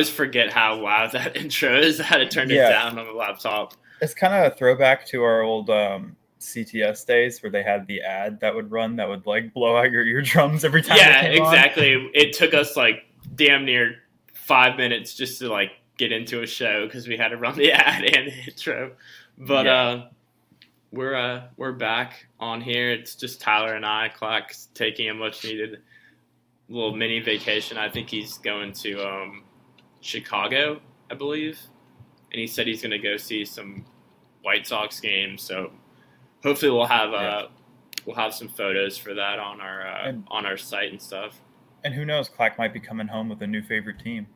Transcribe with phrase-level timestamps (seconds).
[0.00, 2.00] Always forget how loud that intro is.
[2.00, 2.68] I had to turn Yeah.
[2.68, 3.74] it down on the laptop.
[4.00, 8.00] It's kind of a throwback to our old um, CTS days where they had the
[8.00, 10.96] ad that would run that would like blow out your eardrums every time.
[10.96, 11.52] Yeah, it came on.
[11.54, 12.10] exactly.
[12.14, 13.96] It took us like damn near
[14.32, 17.72] five minutes just to like get into a show because we had to run the
[17.74, 18.92] ad and the intro.
[19.36, 19.72] But Yeah.
[19.82, 20.08] uh,
[20.92, 22.90] we're uh, we're back on here.
[22.90, 24.08] It's just Tyler and I.
[24.08, 25.82] Clack's taking a much needed
[26.70, 27.76] little mini vacation.
[27.76, 29.42] I think he's going to um,
[30.00, 31.60] Chicago, I believe,
[32.32, 33.84] and he said he's going to go see some
[34.42, 35.42] White Sox games.
[35.42, 35.72] So
[36.42, 37.48] hopefully we'll have uh,
[38.06, 41.40] we'll have some photos for that on our uh, And- on our site and stuff.
[41.82, 44.26] And who knows, Clack might be coming home with a new favorite team.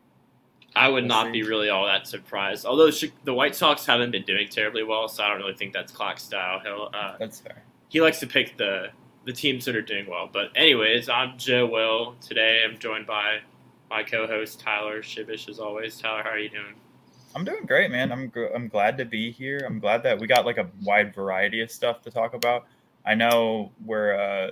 [0.75, 1.33] I would We'll not see.
[1.33, 2.65] be really all that surprised.
[2.65, 2.91] Although
[3.25, 6.19] the White Sox haven't been doing terribly well, so I don't really think that's Clock
[6.19, 6.59] style.
[6.61, 7.63] He'll uh, That's fair.
[7.91, 8.89] he likes to pick the
[9.27, 10.29] the teams that are doing well.
[10.33, 12.17] But anyways, I'm Joe Will.
[12.21, 13.41] Today I'm joined by
[13.91, 15.99] my co-host Tyler Shibish as always.
[15.99, 16.75] Tyler, how are you doing?
[17.35, 18.13] I'm doing great, man.
[18.13, 19.65] I'm gr- I'm glad to be here.
[19.67, 22.67] I'm glad that we got like a wide variety of stuff to talk about.
[23.05, 24.51] I know we're uh,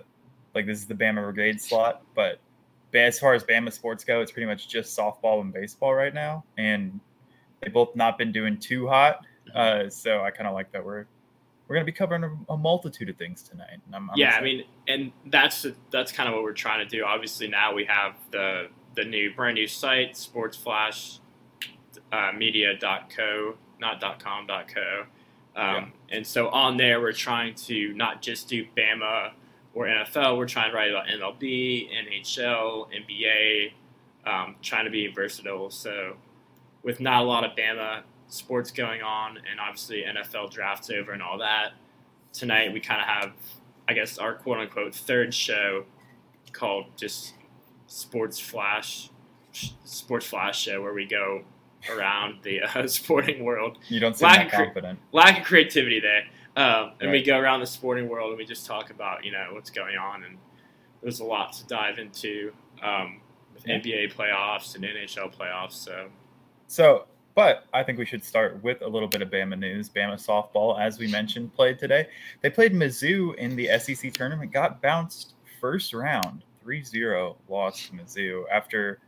[0.54, 2.40] like this is the Bama Brigade slot, but
[2.92, 6.44] as far as Bama sports go, it's pretty much just softball and baseball right now,
[6.58, 7.00] and
[7.60, 9.24] they both not been doing too hot.
[9.54, 11.06] Uh, so I kind of like that we're
[11.68, 13.78] we're gonna be covering a, a multitude of things tonight.
[13.92, 17.04] I'm, I'm yeah, I mean, and that's that's kind of what we're trying to do.
[17.04, 21.20] Obviously, now we have the the new brand new site, sportsflashmedia.co,
[22.10, 25.04] Flash uh, not .com .co,
[25.56, 29.32] um, and so on there we're trying to not just do Bama
[29.74, 30.36] or NFL.
[30.38, 33.72] We're trying to write about MLB, NHL, NBA,
[34.26, 35.70] um, trying to be versatile.
[35.70, 36.16] So
[36.82, 41.22] with not a lot of Bama sports going on, and obviously NFL drafts over and
[41.22, 41.72] all that
[42.32, 43.32] tonight we kind of have,
[43.88, 45.84] I guess, our quote unquote third show
[46.52, 47.34] called just
[47.92, 49.10] Sports Flash,
[49.52, 51.42] Sports Flash show, where we go
[51.90, 53.78] around the uh, sporting world.
[53.88, 54.98] you don't seem lack that of cre- confident.
[55.12, 56.22] Lack of creativity there.
[56.56, 59.48] Um, and we go around the sporting world and we just talk about, you know,
[59.52, 60.24] what's going on.
[60.24, 60.38] And
[61.02, 62.52] there's a lot to dive into
[62.82, 63.20] um,
[63.54, 63.78] with Yeah.
[63.78, 65.72] NBA playoffs and NHL playoffs.
[65.72, 66.08] So,
[66.66, 69.88] So, but I think we should start with a little bit of Bama news.
[69.88, 72.08] Bama softball, as we mentioned, played today.
[72.42, 77.92] They played Mizzou in the SEC tournament, got bounced first round, 3 0 loss to
[77.92, 78.98] Mizzou after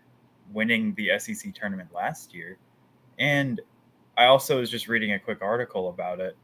[0.52, 2.58] winning the SEC tournament last year.
[3.18, 3.60] And
[4.16, 6.36] I also was just reading a quick article about it,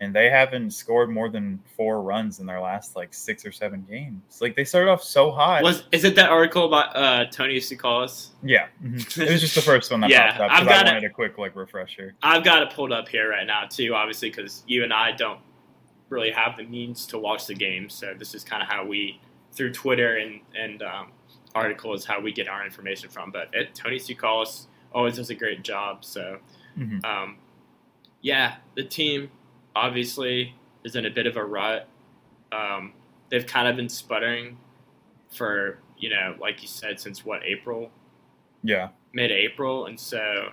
[0.00, 3.84] and they haven't scored more than four runs in their last like six or seven
[3.88, 4.38] games.
[4.40, 5.62] Like they started off so hot.
[5.62, 8.28] was is it that article about uh, Tony Tsoukalas?
[8.42, 9.18] yeah, mhm.
[9.22, 10.60] it was just the first one that Yeah, popped up.
[10.60, 10.92] I've I got it.
[10.94, 12.14] wanted a quick like refresher.
[12.22, 15.40] I've got it pulled up here right now too, obviously, because you and I don't
[16.08, 17.88] really have the means to watch the game.
[17.88, 19.20] So this is kind of how we,
[19.56, 21.08] through Twitter and and um,
[21.54, 23.30] articles, how we get our information from.
[23.32, 26.04] But it, Tony Tsoukalas always does a great job.
[26.04, 26.38] So
[26.78, 27.04] Mhm.
[27.04, 27.38] um,
[28.20, 29.30] yeah, the team
[29.74, 31.88] obviously is in a bit of a rut.
[32.52, 32.92] Um,
[33.30, 34.58] they've kind of been sputtering
[35.32, 37.90] for you know, like you said, since what April
[38.62, 38.90] Yeah.
[39.12, 40.52] mid-April, and so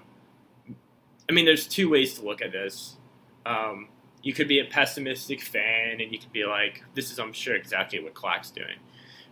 [1.29, 2.97] I mean, there's two ways to look at this.
[3.45, 3.89] Um,
[4.21, 7.55] you could be a pessimistic fan, and you could be like, "This is, I'm sure,
[7.55, 8.77] exactly what Clack's doing,"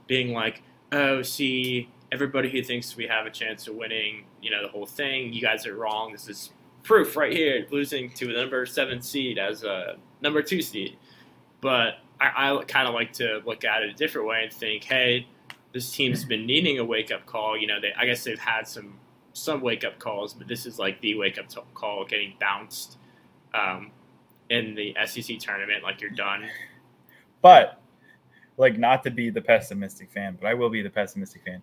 [0.08, 4.62] being like, "Oh, see, everybody who thinks we have a chance of winning, you know,
[4.62, 6.12] the whole thing, you guys are wrong.
[6.12, 6.52] This is
[6.84, 10.98] proof right here, losing to the number seven seed as a number two seed."
[11.62, 14.84] But I, I kind of like to look at it a different way and think,
[14.84, 15.28] "Hey,
[15.74, 17.58] this team's been needing a wake up call.
[17.58, 18.96] You know, they I guess they've had some
[19.34, 22.98] some wake up calls, but this is like the wake up call, getting bounced
[23.54, 23.92] um,
[24.50, 25.84] in the SEC tournament.
[25.84, 26.48] Like you're done.
[27.42, 27.81] But
[28.62, 31.62] like not to be the pessimistic fan, but I will be the pessimistic fan.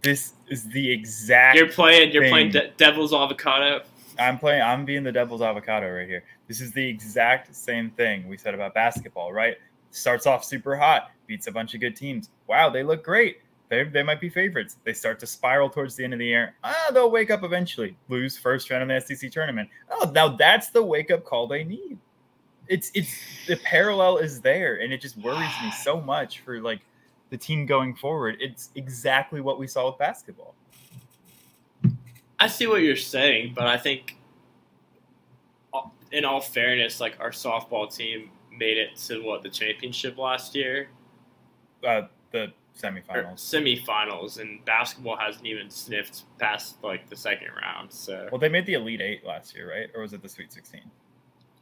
[0.00, 2.10] This is the exact You're playing.
[2.10, 3.82] You're playing de- Devil's Avocado.
[4.18, 6.24] I'm playing I'm being the devil's avocado right here.
[6.48, 9.56] This is the exact same thing we said about basketball, right?
[9.90, 12.28] Starts off super hot, beats a bunch of good teams.
[12.46, 13.38] Wow, they look great.
[13.68, 14.76] They, they might be favorites.
[14.84, 16.54] They start to spiral towards the end of the year.
[16.62, 17.96] Ah, they'll wake up eventually.
[18.10, 19.68] Lose first round in the SEC tournament.
[19.90, 21.96] Oh, now that's the wake up call they need.
[22.72, 23.14] It's it's
[23.46, 26.80] the parallel is there, and it just worries me so much for like
[27.28, 28.36] the team going forward.
[28.40, 30.54] It's exactly what we saw with basketball.
[32.40, 34.16] I see what you're saying, but I think,
[36.12, 40.88] in all fairness, like our softball team made it to what the championship last year,
[41.86, 43.34] Uh, the semifinals.
[43.36, 47.92] semifinals, and basketball hasn't even sniffed past like the second round.
[47.92, 49.90] So Well, they made the Elite Eight last year, right?
[49.94, 50.80] Or was it the Sweet 16?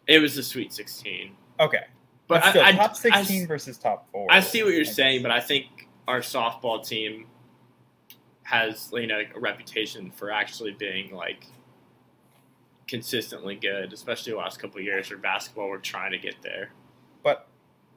[0.07, 1.33] It was the Sweet 16.
[1.59, 1.85] Okay.
[2.27, 4.27] But, But, still, I, top I versus top four.
[4.31, 7.27] I see what you're saying, but I think our softball team
[8.43, 11.47] has you know a reputation for actually being like
[12.89, 16.73] consistently good, especially the last couple of years where basketball we're trying to get there.
[17.23, 17.47] But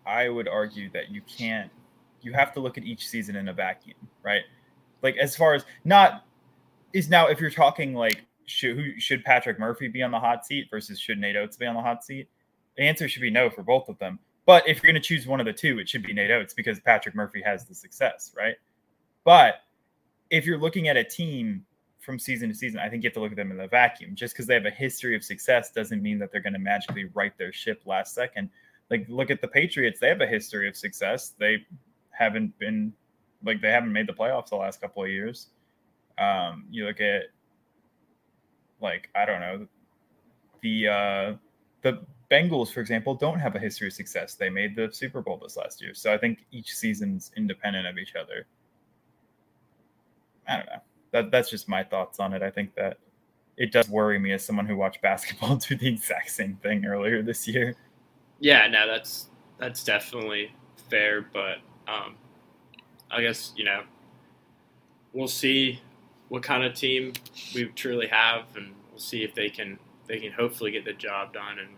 [0.05, 1.71] I would argue that you can't.
[2.21, 4.43] You have to look at each season in a vacuum, right?
[5.01, 6.25] Like as far as not
[6.93, 10.45] is now if you're talking like should who should Patrick Murphy be on the hot
[10.45, 12.27] seat versus should Nate Oats be on the hot seat?
[12.77, 14.19] The answer should be no for both of them.
[14.45, 16.53] But if you're going to choose one of the two, it should be Nate Oats
[16.53, 18.55] because Patrick Murphy has the success, right?
[19.23, 19.55] But
[20.29, 21.65] if you're looking at a team
[21.99, 24.15] from season to season, I think you have to look at them in the vacuum.
[24.15, 27.05] Just because they have a history of success doesn't mean that they're going to magically
[27.13, 28.49] right their ship last second.
[28.89, 31.33] Like, look at the Patriots; they have a history of success.
[31.39, 31.65] They
[32.11, 32.93] haven't been
[33.43, 35.47] like they haven't made the playoffs the last couple of years.
[36.17, 37.23] Um, you look at
[38.81, 39.67] like I don't know
[40.61, 41.33] the uh,
[41.83, 44.33] the Bengals, for example, don't have a history of success.
[44.33, 47.99] They made the Super Bowl this last year, so I think each season's independent of
[47.99, 48.47] each other.
[50.47, 50.81] I don't know.
[51.11, 52.41] That that's just my thoughts on it.
[52.41, 52.97] I think that
[53.57, 57.21] it does worry me as someone who watched basketball do the exact same thing earlier
[57.21, 57.75] this year.
[58.39, 59.29] Yeah, no, that's
[59.59, 60.51] that's definitely
[60.89, 62.15] fair, but um,
[63.11, 63.83] I guess you know
[65.13, 65.81] we'll see
[66.33, 67.13] what kind of team
[67.53, 69.77] we truly have, and we'll see if they can
[70.07, 71.69] they can hopefully get the job done and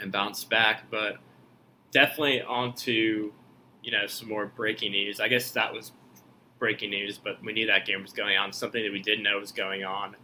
[0.00, 0.84] and bounce back.
[0.90, 1.18] But
[1.90, 3.30] definitely on to
[3.82, 5.20] you know some more breaking news.
[5.20, 5.92] I guess that was
[6.58, 8.50] breaking news, but we knew that game was going on.
[8.50, 10.16] Something that we didn't know was going on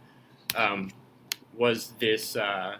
[0.55, 0.89] um,
[1.55, 2.77] was this uh,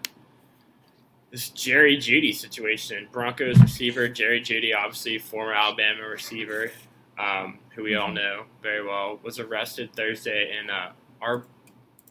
[1.30, 3.08] this Jerry Jeudy situation.
[3.12, 6.72] Broncos receiver Jerry Jeudy, obviously former Alabama receiver,
[7.20, 10.92] um, who we all know very well, was arrested Thursday in uh,
[11.22, 11.46] Ar-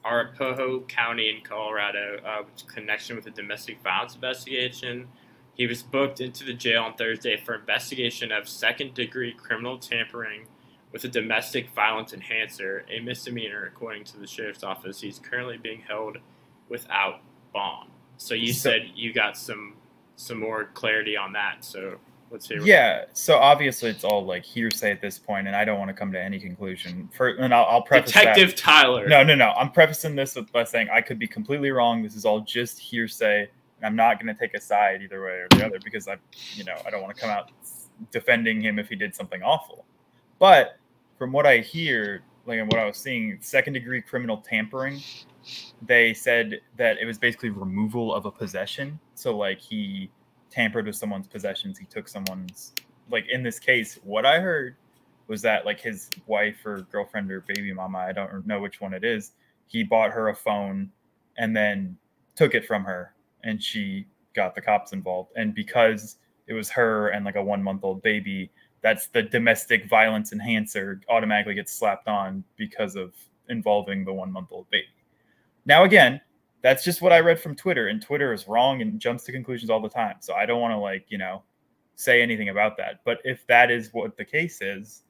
[0.05, 5.09] Arapahoe County in Colorado, uh, connection with a domestic violence investigation.
[5.55, 10.47] He was booked into the jail on Thursday for investigation of second degree criminal tampering
[10.93, 15.01] with a domestic violence enhancer, a misdemeanor according to the sheriff's office.
[15.01, 16.19] He's currently being held
[16.69, 17.23] without
[17.53, 17.91] bond.
[18.19, 19.75] So you So- said you got some
[20.19, 21.63] some more clarity on that.
[21.63, 21.99] So
[22.31, 22.61] let's hear.
[22.63, 25.95] Yeah, so obviously it's all like hearsay at this point, and I don't want to
[25.95, 27.09] come to any conclusion.
[27.13, 29.09] For and I'll, I'll preface that- Detective Tyler.
[29.09, 29.51] No, no, no.
[29.53, 32.03] I'm prefacing this with by saying I could be completely wrong.
[32.03, 35.33] This is all just hearsay, and I'm not going to take a side either way
[35.33, 36.17] or the other because I,
[36.55, 37.51] you know, I don't want to come out
[38.11, 39.85] defending him if he did something awful.
[40.39, 40.79] But
[41.19, 45.01] from what I hear, like what I was seeing, second degree criminal tampering,
[45.83, 48.99] they said that it was basically removal of a possession.
[49.15, 50.11] So like he
[50.57, 52.73] tampered with someone's possessions, he took someone's
[53.11, 54.77] like in this case, what I heard
[55.29, 58.95] was that like his wife or girlfriend or baby mama, I don't know which one
[58.95, 59.33] it is,
[59.67, 60.91] he bought her a phone
[61.37, 61.99] and then
[62.37, 63.15] took it from her
[63.45, 65.31] and she got the cops involved.
[65.37, 66.17] And because
[66.47, 71.03] it was her and like a one month old baby, that's the domestic violence enhancer
[71.11, 73.13] automatically gets slapped on because of
[73.51, 74.87] involving the one month old baby.
[75.67, 76.21] Now, again,
[76.67, 79.71] that's just what I read from Twitter, and Twitter is wrong and jumps to conclusions
[79.71, 80.17] all the time.
[80.19, 81.45] So I don't want to like, you know,
[81.95, 83.03] say anything about that.
[83.05, 85.05] But if that is what the case is,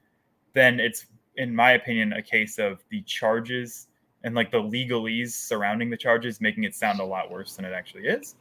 [0.53, 3.89] then it's, in my opinion, a case of the charges
[4.23, 7.73] and like the legalese surrounding the charges making it sound a lot worse than it
[7.73, 8.37] actually is.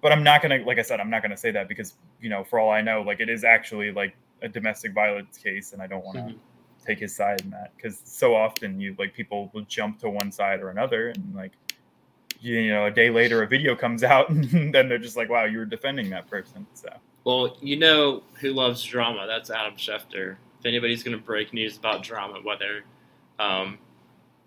[0.00, 2.44] But I'm not gonna, like I said, I'm not gonna say that because you know,
[2.44, 5.88] for all I know, like it is actually like a domestic violence case, and I
[5.88, 6.38] don't want to Mhm.
[6.86, 10.30] take his side in that because so often you like people will jump to one
[10.30, 11.50] side or another, and like
[12.42, 15.44] you know, a day later a video comes out, and then they're just like, "Wow,
[15.44, 16.88] you were defending that person." So
[17.24, 19.26] Well, you know who loves drama?
[19.26, 20.36] That's Adam Schefter.
[20.60, 22.84] If anybody's going to break news about drama, whether
[23.38, 23.78] um,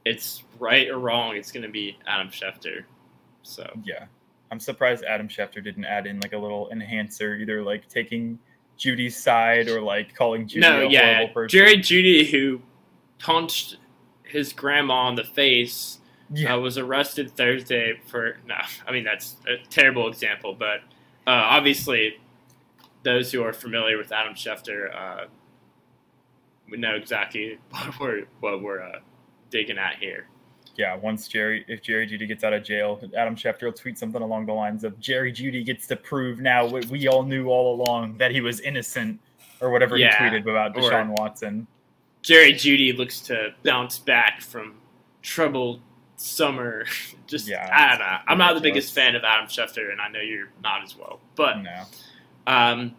[0.06, 2.84] it's right or wrong, it's going to be Adam Schefter.
[3.44, 4.06] So yeah,
[4.52, 8.40] I'm surprised Adam Schefter didn't add in like a little enhancer, either like taking
[8.78, 11.58] Jeudy's side or like calling Jeudy no, a yeah, horrible person.
[11.58, 12.62] Jerry Jeudy, who
[13.20, 13.78] punched
[14.24, 16.00] his grandma in the face,
[16.34, 18.38] yeah, uh, was arrested Thursday for.
[18.48, 18.56] No,
[18.88, 20.80] I mean that's a terrible example, but
[21.28, 22.18] uh, obviously,
[23.04, 25.26] those who are familiar with Adam Schefter uh,
[26.70, 29.00] would know exactly what we're what we're uh,
[29.50, 30.28] digging at here.
[30.76, 30.96] yeah.
[30.96, 34.46] Once Jerry, if Jerry Jeudy gets out of jail, Adam Schefter will tweet something along
[34.46, 38.18] the lines of Jerry Jeudy gets to prove now what we all knew all along
[38.18, 39.20] that he was innocent,
[39.62, 41.68] or whatever Yeah, he tweeted about Deshaun Watson.
[42.22, 44.76] Jerry Jeudy looks to bounce back from
[45.22, 45.80] troubled
[46.16, 46.86] summer.
[47.28, 48.18] Just Yeah, I don't know.
[48.28, 51.20] I'm not the biggest fan of Adam Schefter, and I know you're not as well.
[51.36, 51.84] But No,
[52.48, 52.96] um,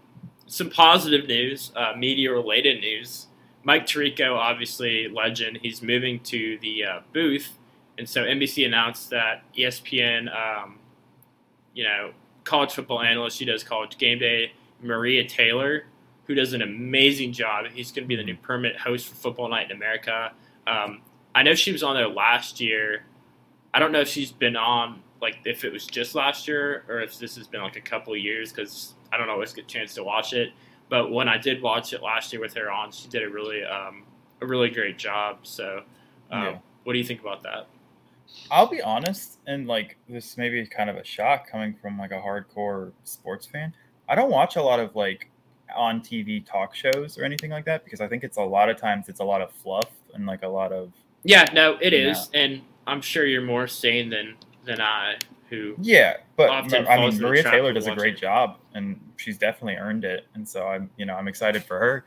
[0.46, 3.26] some positive news, uh, media related news.
[3.64, 7.58] Mike Tirico, obviously legend, he's moving to the uh, booth,
[7.98, 10.78] and so NBC announced that ESPN, um,
[11.74, 12.12] you know,
[12.44, 15.86] college football analyst, she does college game day, Maria Taylor,
[16.26, 17.66] who does an amazing job.
[17.72, 20.32] He's going to be the new permanent host for Football Night in America.
[20.66, 21.02] Um,
[21.36, 23.04] I know she was on there last year.
[23.74, 27.00] I don't know if she's been on like if it was just last year or
[27.00, 29.68] if this has been like a couple of years because I don't always get a
[29.68, 30.52] chance to watch it.
[30.88, 33.62] But when I did watch it last year with her on, she did a really
[33.64, 34.04] um,
[34.40, 35.40] a really great job.
[35.42, 35.82] So,
[36.30, 36.58] um, Yeah.
[36.84, 37.66] what do you think about that?
[38.50, 42.12] I'll be honest, and like this may be kind of a shock coming from like
[42.12, 43.74] a hardcore sports fan.
[44.08, 45.28] I don't watch a lot of like
[45.76, 48.78] on TV talk shows or anything like that because I think it's a lot of
[48.78, 50.92] times it's a lot of fluff and like a lot of
[51.26, 55.16] Yeah, no, it is, and I'm sure you're more sane than than I,
[55.50, 56.18] who yeah.
[56.36, 58.20] But I mean, Maria Taylor does a great watching.
[58.20, 60.26] job, and she's definitely earned it.
[60.34, 62.04] And so I'm, you know, I'm excited for her.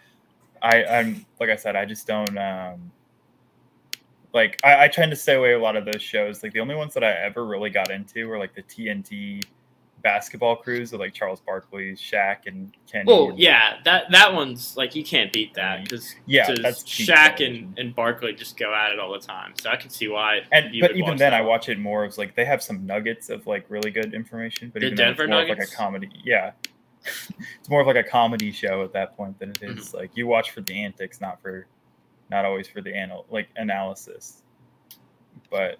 [0.61, 2.91] I, I'm like I said, I just don't um
[4.33, 6.43] like I, I tend to stay away a lot of those shows.
[6.43, 9.43] Like the only ones that I ever really got into were like the TNT
[10.01, 13.05] basketball crews with like Charles Barkley, Shaq, and Ken.
[13.05, 17.45] Well, and- yeah, that that one's like you can't beat that because yeah, that's Shaq
[17.45, 19.53] and, and Barkley just go at it all the time.
[19.61, 20.41] So I can see why.
[20.51, 23.45] And but even then, I watch it more as like they have some nuggets of
[23.47, 24.69] like really good information.
[24.73, 26.51] But The even though it's more of like a comedy, yeah,
[27.05, 29.97] it's more of like a comedy show at that point than it is Mm-hmm.
[29.97, 31.67] like you watch for the antics, not for,
[32.29, 34.43] not always for the anal like analysis.
[35.49, 35.77] But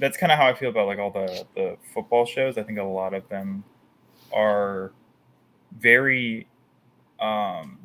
[0.00, 2.58] that's kind of how I feel about like all the the football shows.
[2.58, 3.64] I think a lot of them
[4.32, 4.92] are
[5.78, 6.46] very
[7.20, 7.78] um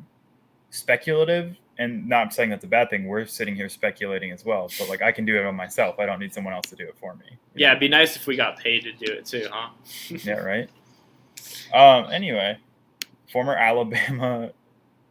[0.70, 4.88] speculative and not saying that's a bad thing we're sitting here speculating as well but
[4.88, 6.94] like i can do it on myself i don't need someone else to do it
[7.00, 7.24] for me
[7.54, 7.72] Yeah, know?
[7.72, 9.70] it'd be nice if we got paid to do it too, huh?
[10.08, 10.68] yeah right
[11.74, 12.56] um anyway
[13.32, 14.50] former alabama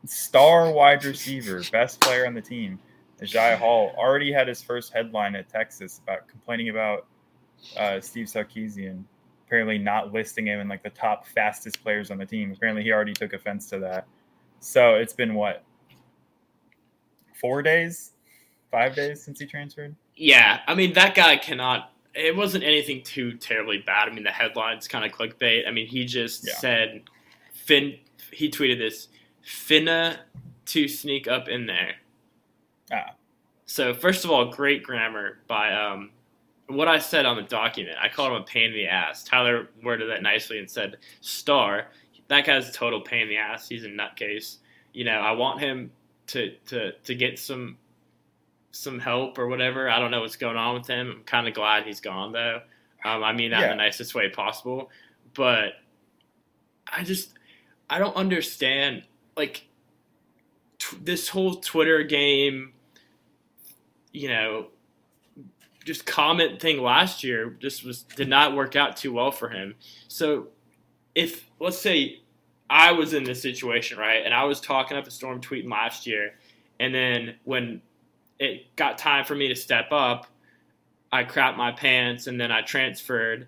[0.05, 2.79] star wide receiver best player on the team
[3.21, 7.05] Agiye Hall already had his first headline at Texas about complaining about
[7.77, 9.03] uh, Steve Sarkisian
[9.45, 12.51] apparently not listing him in like the top fastest players on the team.
[12.55, 14.05] Apparently, he already took offense to that.
[14.59, 15.63] So it's been what
[17.33, 18.11] four days,
[18.71, 19.95] five days since he transferred.
[20.15, 21.93] Yeah, I mean that guy cannot.
[22.13, 24.07] It wasn't anything too terribly bad.
[24.07, 25.67] I mean the headlines kind of clickbait.
[25.67, 26.53] I mean he just Yeah.
[26.55, 27.03] said,
[27.53, 27.97] "Fin."
[28.31, 29.07] He tweeted this,
[29.43, 30.19] "Finna
[30.67, 31.95] to sneak up in there."
[32.91, 33.15] Ah.
[33.65, 36.11] So first of all, great grammar by um,
[36.67, 37.97] what I said on the document.
[38.01, 39.23] I called him a pain in the ass.
[39.23, 41.87] Tyler worded that nicely and said, "Star."
[42.27, 43.67] That guy's a total pain in the ass.
[43.67, 44.57] He's a nutcase.
[44.93, 45.91] You know, I want him
[46.27, 47.77] to to to get some
[48.71, 49.89] some help or whatever.
[49.89, 51.11] I don't know what's going on with him.
[51.17, 52.61] I'm kind of glad he's gone though.
[53.03, 54.89] Um, I mean that in the nicest way possible.
[55.33, 55.73] But
[56.91, 57.33] I just
[57.89, 59.03] I don't understand
[59.35, 59.67] like
[60.77, 62.73] t- this whole Twitter game.
[64.11, 64.67] You know,
[65.85, 69.75] just comment thing last year just was did not work out too well for him.
[70.07, 70.47] So
[71.15, 72.19] if let's say
[72.69, 76.05] I was in this situation, right, and I was talking up a storm tweeting last
[76.05, 76.33] year,
[76.79, 77.81] and then when
[78.39, 80.27] it got time for me to step up,
[81.11, 83.47] I crapped my pants and then I transferred.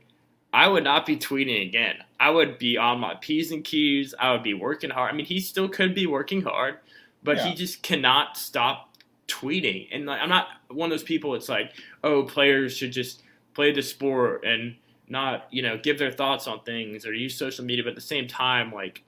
[0.54, 1.96] I would not be tweeting again.
[2.20, 4.14] I would be on my P's and Q's.
[4.20, 5.14] I would be working hard.
[5.14, 6.80] I mean, he still could be working hard,
[7.24, 7.46] but Yeah.
[7.50, 8.91] he just cannot stop
[9.32, 9.88] tweeting.
[9.92, 11.36] And like, I'm not one of those people.
[11.36, 11.74] It's like,
[12.04, 13.24] oh, players should just
[13.54, 14.76] play the sport and
[15.08, 17.84] not, you know, give their thoughts on things or use social media.
[17.84, 19.04] But at the same time, like,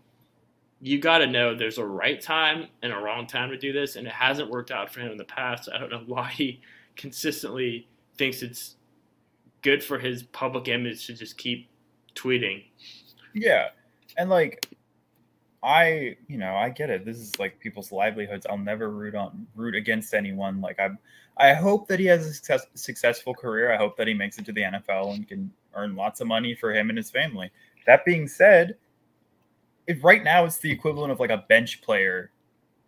[0.82, 3.96] you got to know there's a right time and a wrong time to do this,
[3.96, 5.70] and it hasn't worked out for him in the past.
[5.74, 6.62] I don't know why he
[6.96, 7.88] consistently
[8.18, 8.76] thinks it's
[9.62, 11.70] good for his public image to just keep
[12.16, 12.66] tweeting.
[13.34, 13.70] Yeah,
[14.18, 14.68] and like
[15.64, 17.06] I, you know, I get it.
[17.06, 18.46] This is like people's livelihoods.
[18.50, 20.60] I'll never root on root against anyone.
[20.60, 21.00] Like I'm,
[21.38, 23.72] I hope that he has a success, successful career.
[23.72, 26.54] I hope that he makes it to the NFL and can earn lots of money
[26.54, 27.50] for him and his family.
[27.88, 28.76] That being said,
[29.88, 32.32] if right now it's the equivalent of like a bench player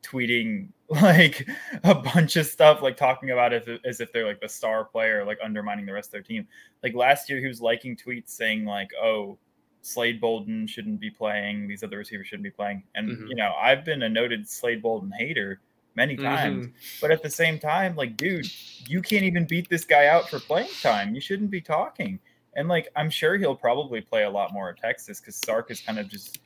[0.04, 0.68] tweeting
[1.02, 1.48] like
[1.84, 5.26] a bunch of stuff, like talking about it as if they're like the star player,
[5.26, 6.48] like undermining the rest of their team.
[6.84, 9.38] Like last year, he was liking tweets saying like, "Oh,
[9.86, 11.68] Slade Bolden shouldn't be playing.
[11.68, 13.30] These other receivers shouldn't be playing." And Mhm.
[13.30, 15.60] you know, I've been a noted Slade Bolden hater
[15.96, 16.68] many times,
[17.00, 18.48] but at the same time, like, dude,
[18.88, 21.16] you can't even beat this guy out for playing time.
[21.16, 22.20] You shouldn't be talking.
[22.58, 25.82] And like, I'm sure he'll probably play a lot more at Texas because Sark has
[25.82, 26.40] kind of just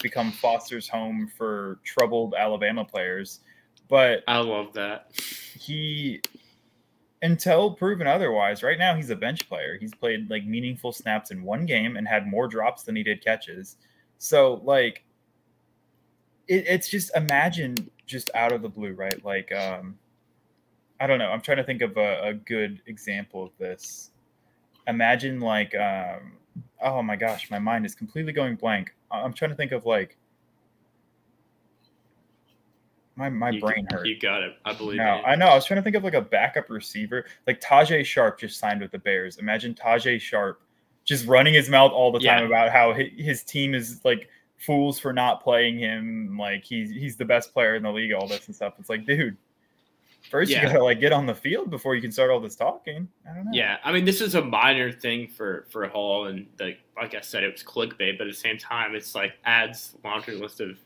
[0.00, 3.40] become Foster's home for troubled Alabama players.
[3.88, 5.10] But I love that.
[5.58, 6.20] he
[7.22, 9.76] until proven otherwise right now he's a bench player.
[9.80, 13.24] He's played like meaningful snaps in one game and had more drops than he did
[13.24, 13.76] catches.
[14.18, 15.04] So like
[16.46, 19.24] it, it's just imagine just out of the blue right?
[19.24, 19.98] Like um
[21.00, 21.30] i don't know.
[21.30, 24.10] I'm trying to think of a, a good example of this.
[24.86, 26.32] Imagine like um
[26.82, 28.94] oh my gosh my mind is completely going blank.
[29.10, 30.16] I'm trying to think of like
[33.18, 34.06] my my you, brain hurt.
[34.06, 34.54] You got it.
[34.64, 34.98] I believe.
[34.98, 35.24] No, it.
[35.26, 35.46] I know.
[35.46, 37.26] I was trying to think of like a backup receiver.
[37.46, 39.38] Like Tajae Sharpe just signed with the Bears.
[39.38, 40.62] Imagine Tajae Sharpe
[41.04, 42.46] just running his mouth all the time Yeah.
[42.46, 46.36] about how his team is like fools for not playing him.
[46.38, 48.12] Like he's he's the best player in the league.
[48.12, 48.74] All this and stuff.
[48.78, 49.36] It's like, dude,
[50.30, 50.62] first Yeah.
[50.62, 53.08] you gotta like get on the field before you can start all this talking.
[53.28, 53.50] I don't know.
[53.52, 57.20] Yeah, I mean, this is a minor thing for for Hall, and like like I
[57.20, 60.78] said, it was clickbait, but at the same time, it's like adds laundry list of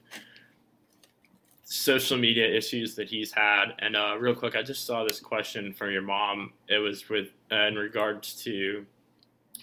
[1.73, 3.73] social media issues that he's had.
[3.79, 6.52] And uh, real quick, I just saw this question from your mom.
[6.69, 8.85] It was with uh, in regards to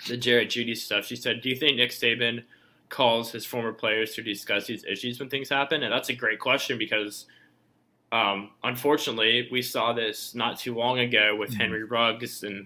[0.08, 1.06] the Jared Jeudy stuff.
[1.06, 2.44] She said, "Do you think Nick Saban
[2.89, 6.39] calls his former players to discuss these issues when things happen?" And that's a great
[6.39, 7.25] question because.
[8.12, 11.58] Um, unfortunately, we saw this not too long ago with Mhm.
[11.58, 12.66] Henry Ruggs, and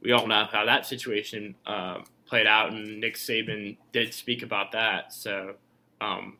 [0.00, 2.70] we all know how that situation uh, played out.
[2.70, 5.12] And Nick Saban did speak about that.
[5.12, 5.56] So
[6.00, 6.36] um,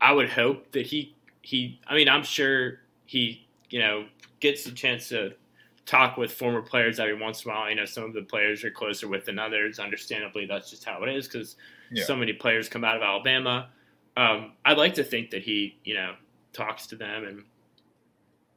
[0.00, 1.80] I would hope that he he.
[1.86, 4.06] I mean, I'm sure he you know
[4.40, 5.32] gets a chance to
[5.86, 7.68] talk with former players every once in a while.
[7.70, 9.78] You know, some of the players are closer with than others.
[9.78, 11.56] Understandably, that's just how it is because
[11.92, 12.04] Yeah.
[12.04, 13.70] so many players come out of Alabama.
[14.16, 16.14] Um, I'd like to think that he, you know,
[16.52, 17.44] talks to them and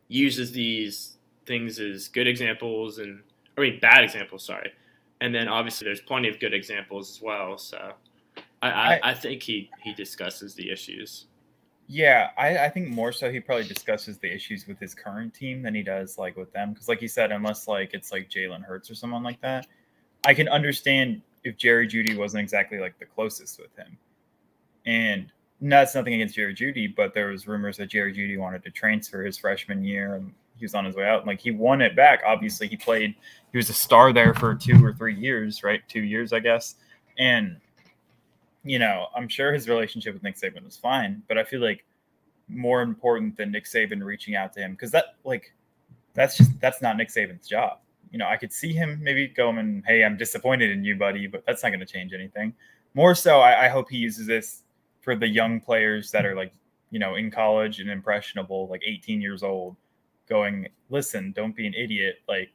[0.07, 3.21] uses these things as good examples and,
[3.57, 4.43] I mean, bad examples.
[4.45, 4.71] Sorry,
[5.21, 7.57] and then obviously there's plenty of good examples as well.
[7.57, 7.93] So
[8.61, 11.25] I, I, I- I think he he discusses the issues.
[11.91, 15.63] Yeah, I, I think more so he probably discusses the issues with his current team
[15.63, 16.71] than he does like with them.
[16.71, 19.65] Because like you said, unless like it's like Jalen Hurts or someone like that,
[20.23, 23.97] I can understand if Jerry Jeudy wasn't exactly like the closest with him.
[24.85, 28.69] And that's nothing against Jerry Jeudy, but there was rumors that Jerry Jeudy wanted to
[28.69, 31.21] transfer his freshman year and he was on his way out.
[31.21, 32.21] And Like he won it back.
[32.23, 33.15] Obviously, he played.
[33.51, 35.81] He was a star there for two or three years, right?
[35.87, 36.75] Two years, I guess.
[37.17, 37.59] And
[38.69, 41.83] you know, I'm sure his relationship with Nick Saban was fine, but I feel like
[42.47, 45.55] more important than Nick Saban reaching out to him because that like
[46.13, 47.79] that's just that's not Nick Saban's job.
[48.11, 51.43] You know, I could see him maybe going, "Hey, I'm disappointed in you, buddy," but
[51.47, 52.53] that's not going to change anything.
[52.93, 54.61] More so, I, I hope he uses this
[55.01, 56.53] for the young players that are like,
[56.91, 59.77] you know, in college and impressionable, like 18 years old,
[60.29, 62.17] going, "Listen, don't be an idiot.
[62.27, 62.51] Like,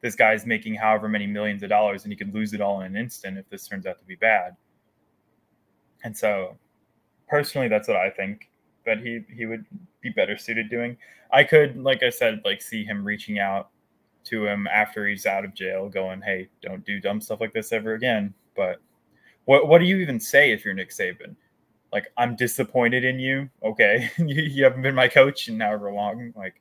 [0.00, 2.86] this guy's making however many millions of dollars, and he could lose it all in
[2.86, 4.56] an instant if this turns out to be bad."
[6.04, 6.56] And so,
[7.28, 8.50] personally, that's what I think
[8.86, 9.64] that he he would
[10.00, 10.96] be better suited doing.
[11.32, 13.70] I could, like I said, like see him reaching out
[14.24, 17.72] to him after he's out of jail, going, "Hey, don't do dumb stuff like this
[17.72, 18.80] ever again." But
[19.44, 21.36] what what do you even say if you're Nick Saban?
[21.92, 23.50] Like, I'm disappointed in you.
[23.62, 26.32] Okay, you, you haven't been my coach in however long.
[26.36, 26.60] Like,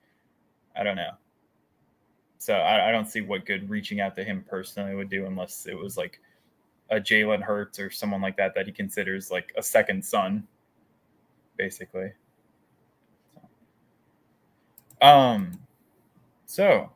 [0.76, 1.12] I don't know.
[2.40, 5.66] So I, I don't see what good reaching out to him personally would do unless
[5.66, 6.20] it was like
[6.92, 10.48] a Jalen Hurts or someone like that that he considers like a second son,
[11.58, 12.12] basically.
[15.02, 15.60] Um,
[16.46, 16.90] so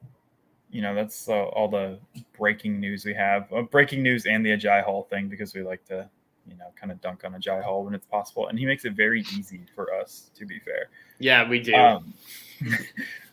[0.71, 1.99] you know that's uh, all the
[2.37, 3.51] breaking news we have.
[3.53, 6.09] Uh, breaking news and the Agiye Hall thing because we like to
[6.47, 8.93] you know kind of dunk on Agiye Hall when it's possible, and he makes it
[8.93, 10.31] very easy for us.
[10.35, 11.73] To be fair, Yeah, we do.
[11.75, 12.13] um,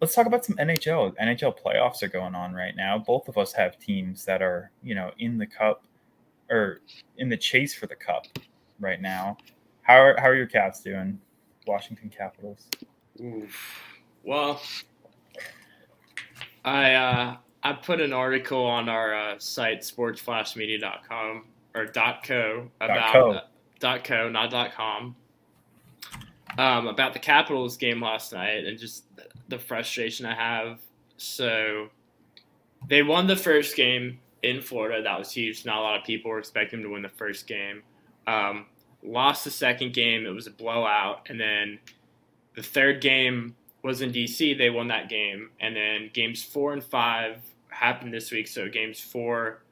[0.00, 1.14] let's talk about some NHL.
[1.16, 2.98] NHL playoffs are going on right now.
[2.98, 5.84] Both of us have teams that are, you know, in the cup
[6.50, 6.80] or
[7.18, 8.26] in the chase for the cup
[8.80, 9.36] right now.
[9.82, 11.20] How are, how are your Caps doing?
[11.66, 12.68] Washington Capitals.
[13.22, 13.82] Oof.
[14.24, 14.60] Well,
[16.64, 23.30] I uh, I put an article on our uh, site sportsflashmedia.com or .co about co.
[23.32, 23.40] uh,
[23.78, 25.14] dot .co not dot .com
[26.58, 29.04] um, about the Capitals game last night and just
[29.50, 30.80] the frustration I have.
[31.16, 31.88] So
[32.88, 35.02] they won the first game in Florida.
[35.02, 35.64] That was huge.
[35.66, 37.82] Not a lot of people were expecting them to win the first game.
[38.26, 38.66] Um,
[39.02, 40.26] lost the second game.
[40.26, 41.78] It was a blowout, and then
[42.54, 44.56] the third game was in DC.
[44.56, 48.48] They won that game, and then games four and five happened this week.
[48.48, 49.62] So games four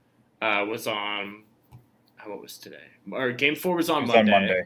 [0.42, 2.76] uh, was on uh, what was today,
[3.10, 4.32] or game four was on was Monday.
[4.32, 4.62] on Monday.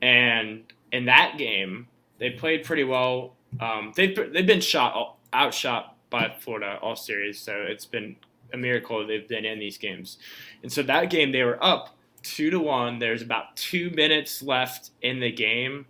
[0.00, 1.86] And in that game,
[2.18, 3.34] they played pretty well.
[3.60, 8.16] Um, they've they've been shot outshot by Florida all series, so it's been
[8.52, 10.18] a miracle they've been in these games.
[10.62, 12.98] And so that game they were up two to one.
[12.98, 15.86] There's about two minutes left in the game,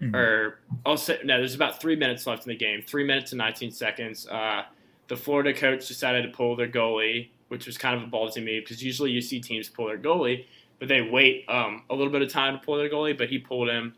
[0.00, 0.14] Mhm.
[0.14, 2.82] or also no, there's about three minutes left in the game.
[2.82, 4.26] Three minutes and 19 seconds.
[4.28, 4.64] Uh,
[5.08, 8.64] the Florida coach decided to pull their goalie, which was kind of a ballsy move
[8.64, 10.44] because usually you see teams pull their goalie,
[10.78, 13.16] but they wait um, a little bit of time to pull their goalie.
[13.16, 13.94] But he pulled him,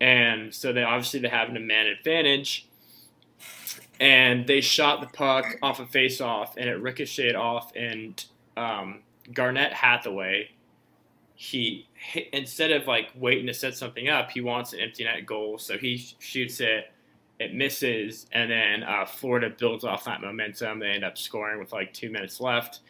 [0.00, 2.68] and so they obviously they have an man advantage.
[4.00, 8.22] And they shot the puck off a face-off, and it ricocheted off, and
[8.56, 9.02] um,
[9.32, 10.50] Garnett Hathaway
[11.34, 11.86] he
[12.32, 15.76] instead of like waiting to set something up, he wants an empty net goal, so
[15.76, 16.90] he shoots it.
[17.40, 20.78] It misses, and then uh, Florida builds off that momentum.
[20.78, 22.80] They end up scoring with like two minutes left,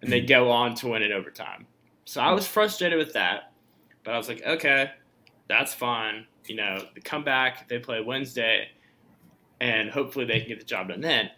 [0.00, 1.66] and they go on to win in overtime.
[2.04, 3.52] So I was frustrated with that,
[4.04, 4.92] but I was like, okay,
[5.48, 6.26] that's fine.
[6.46, 8.68] You know, the comeback they play Wednesday,
[9.60, 11.30] and hopefully they can get the job done then.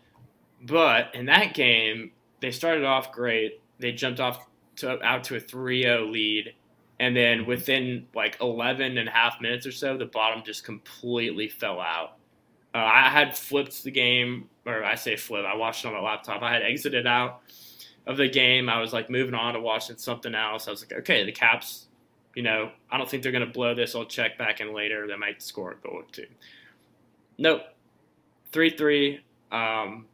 [0.63, 3.61] But in that game, they started off great.
[3.79, 6.55] They jumped off to out to a 3-0 lead,
[7.01, 11.49] and then within like 11 and a half minutes or so, the bottom just completely
[11.49, 12.17] fell out.
[12.75, 15.45] Uh, I had flipped the game, or I say flip.
[15.45, 16.43] I watched it on my laptop.
[16.43, 17.43] I had exited out
[18.07, 18.69] of the game.
[18.69, 20.69] I was like moving on to watching something else.
[20.69, 21.89] I was like, okay, the Caps,
[22.35, 23.95] you know, I don't think they're going to blow this.
[23.95, 25.07] I'll check back in later.
[25.07, 26.27] They might score a goal or two.
[27.39, 27.63] Nope.
[28.53, 29.21] 3 3.
[29.51, 30.07] Um,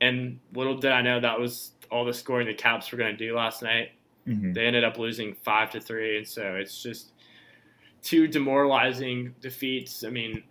[0.00, 3.26] and little did I know that was all the scoring the Caps were going to
[3.26, 3.92] do last night.
[4.26, 4.52] Mm-hmm.
[4.52, 6.18] They ended up losing 5 to 3.
[6.18, 7.12] And so it's just
[8.02, 10.04] two demoralizing defeats.
[10.04, 10.42] I mean,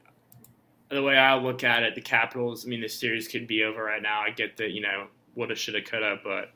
[0.90, 3.84] the way I look at it, the Capitals, I mean, the series could be over
[3.84, 4.22] right now.
[4.22, 6.52] I get that, you know, woulda, shoulda, coulda, but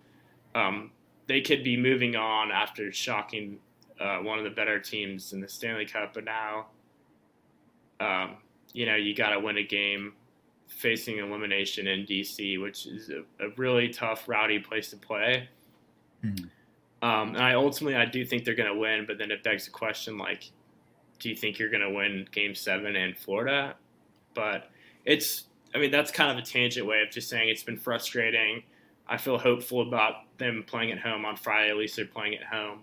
[0.59, 0.91] um,
[1.27, 3.59] they could be moving on after shocking
[3.99, 6.13] uh, one of the better teams in the Stanley Cup.
[6.13, 6.67] But now,
[7.99, 8.37] um,
[8.73, 10.13] you know, you got to win a game
[10.67, 15.47] facing elimination in DC, which is a, a really tough, rowdy place to play.
[16.23, 16.45] Mm-hmm.
[17.07, 19.65] Um, and I ultimately, I do think they're going to win, but then it begs
[19.65, 20.51] the question, like,
[21.19, 23.75] do you think you're going to win Game Seven in Florida?
[24.33, 24.69] But
[25.05, 25.43] it's,
[25.75, 28.63] I mean, that's kind of a tangent way of just saying it's been frustrating.
[29.07, 31.69] I feel hopeful about them playing at home on Friday.
[31.69, 32.79] At least they're playing at home,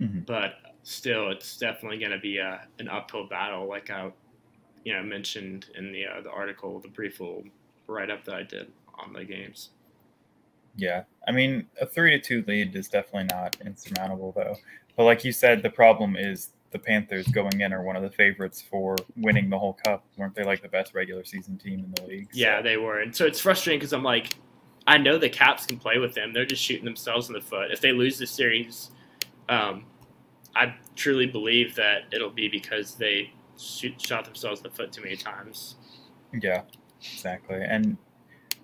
[0.00, 0.20] mm-hmm.
[0.20, 4.10] but still, it's definitely going to be a, an uphill battle, like I,
[4.84, 7.44] you know, mentioned in the uh, the article, the brief little
[7.86, 9.70] write up that I did on the games.
[10.76, 14.56] Yeah, I mean, a three to two lead is definitely not insurmountable, though.
[14.96, 18.10] But like you said, the problem is the Panthers going in are one of the
[18.10, 20.04] favorites for winning the whole cup.
[20.16, 22.28] Weren't they like the best regular season team in the league?
[22.32, 22.40] So.
[22.40, 24.34] Yeah, they were, and so it's frustrating because I'm like,
[24.86, 26.32] I know the Caps can play with them.
[26.32, 27.70] They're just shooting themselves in the foot.
[27.70, 28.90] If they lose the series,
[29.48, 29.84] um,
[30.54, 35.02] I truly believe that it'll be because they shoot, shot themselves in the foot too
[35.02, 35.76] many times.
[36.40, 36.62] Yeah,
[37.00, 37.60] exactly.
[37.62, 37.96] And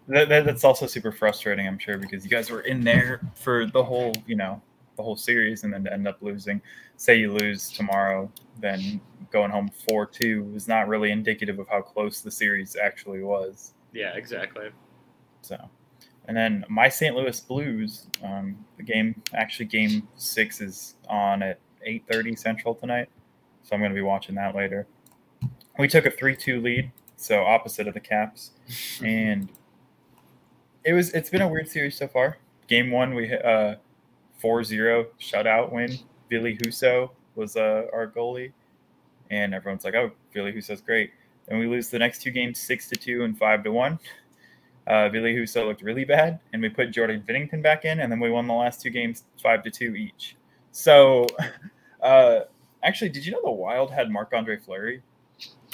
[0.09, 3.67] that, that, that's also super frustrating, I'm sure, because you guys were in there for
[3.67, 4.61] the whole, you know,
[4.97, 6.61] the whole series, and then to end up losing.
[6.97, 11.81] Say you lose tomorrow, then going home four two is not really indicative of how
[11.81, 13.73] close the series actually was.
[13.93, 14.71] Yeah, exactly.
[15.43, 15.57] So
[16.31, 17.17] and then my St.
[17.17, 23.09] Louis Blues, um, the game actually game six is on at 8:30 Central tonight,
[23.65, 24.87] so I'm going to be watching that later.
[25.77, 28.53] We took a three-two lead, so opposite of the Caps,
[29.05, 29.49] and
[30.85, 32.39] it was it's been a weird series so far.
[32.69, 33.81] Game one we hit a
[34.41, 35.99] 4-0 shutout win.
[36.29, 38.53] Ville Husso was uh, our goalie,
[39.33, 41.11] and everyone's like, "Oh, Ville Husso's great."
[41.49, 43.99] And we lose the next two games six to two and five to one
[44.87, 48.21] uh, Ville Husso looked really bad, and we put Jordan Binnington back in, and then
[48.21, 50.37] we won the last two games five to two each.
[50.73, 51.27] So,
[52.03, 52.41] uh,
[52.83, 55.03] actually, did you know the Wild had Marc Andre Fleury?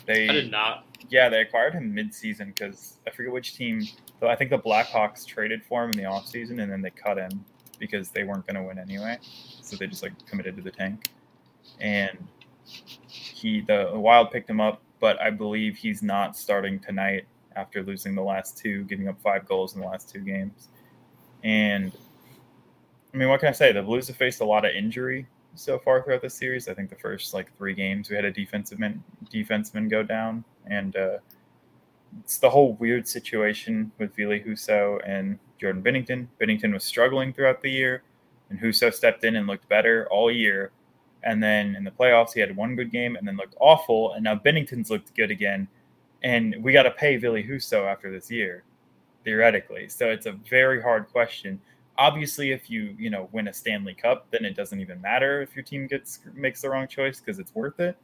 [0.06, 0.86] They I did not.
[1.08, 3.82] Yeah, they acquired him mid-season because I forget which team.
[4.20, 7.18] Though I think the Blackhawks traded for him in the offseason, and then they cut
[7.18, 7.44] him
[7.78, 9.18] because they weren't going to win anyway.
[9.62, 11.08] So they just like committed to the tank,
[11.80, 12.18] and
[12.66, 18.14] he the Wild picked him up, but I believe he's not starting tonight after losing
[18.14, 20.68] the last two, giving up five goals in the last two games.
[21.42, 21.92] And
[23.12, 23.72] I mean, what can I say?
[23.72, 26.68] The Blues have faced a lot of injury so far throughout the series.
[26.68, 30.44] I think the first like three games we had a defensive man, defenseman go down,
[30.66, 31.18] and uh,
[32.22, 36.26] it's the whole weird situation with Ville Husso and Jordan Binnington.
[36.40, 38.02] Binnington was struggling throughout the year,
[38.50, 40.72] and Husso stepped in and looked better all year.
[41.22, 44.12] And then in the playoffs, he had one good game and then looked awful.
[44.12, 45.66] And now Binnington's looked good again
[46.22, 48.64] and we got to pay Ville Husso after this year,
[49.24, 49.88] theoretically.
[49.88, 51.60] So it's a very hard question.
[51.98, 55.54] Obviously, if you you know win a Stanley Cup, then it doesn't even matter if
[55.54, 57.96] your team gets makes the wrong choice because it's worth it.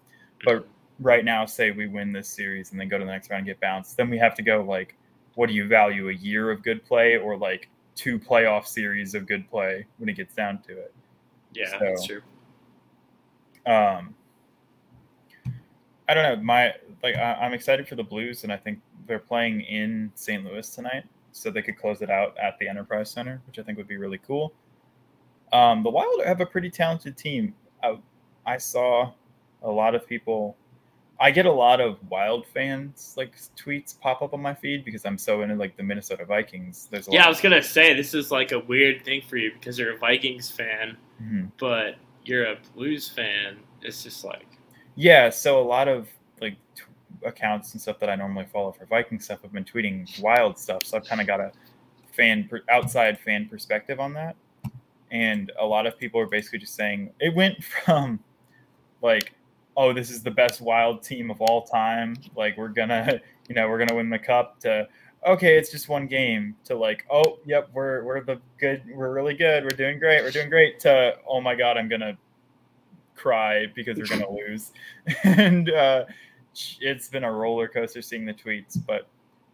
[0.45, 0.67] But
[0.99, 3.47] right now, say we win this series and then go to the next round and
[3.47, 4.97] get bounced, then we have to go like,
[5.35, 6.09] what do you value?
[6.09, 10.17] A year of good play or like two playoff series of good play when it
[10.17, 10.95] gets down to it?
[11.53, 12.23] Yeah, so, that's true.
[13.67, 14.15] Um,
[16.09, 16.43] I don't know.
[16.43, 20.45] My like I, am excited for the Blues, and I think they're playing in St.
[20.45, 23.79] Louis tonight, so they could close it out at the Enterprise Center, which I think
[23.79, 24.53] would be really cool.
[25.53, 27.55] Um, the Wild have a pretty talented team.
[27.83, 27.99] I,
[28.47, 29.13] I saw
[29.63, 30.57] a lot of people.
[31.21, 35.05] I get a lot of Wild fans like tweets pop up on my feed because
[35.05, 36.89] I'm so into like the Minnesota Vikings.
[36.91, 39.79] There's yeah, I was gonna say this is like a weird thing for you because
[39.79, 41.45] you're a Vikings fan, mm-hmm.
[41.59, 44.47] but you're a Blues fan, it's just like
[44.95, 46.09] Yeah, so a lot of
[46.41, 46.83] like t-
[47.25, 50.85] accounts and stuff that I normally follow for Viking stuff have been tweeting wild stuff.
[50.85, 51.53] So I've kind of got a
[52.13, 54.37] fan per- outside fan perspective on that.
[55.11, 58.21] And a lot of people are basically just saying it went from
[59.03, 59.35] like,
[59.77, 62.17] oh, this is the best wild team of all time.
[62.37, 64.89] Like we're gonna, you know, we're gonna win the cup to
[65.25, 69.35] okay, it's just one game to like, oh, yep, we're we're the good, we're really
[69.35, 72.17] good, we're doing great, we're doing great to oh my god, I'm gonna
[73.23, 74.73] cry because we're gonna lose.
[75.25, 76.05] and uh,
[76.81, 79.09] it's been a roller coaster seeing the tweets, but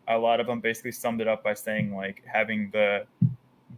[0.09, 3.07] a lot of them basically summed it up by saying like having the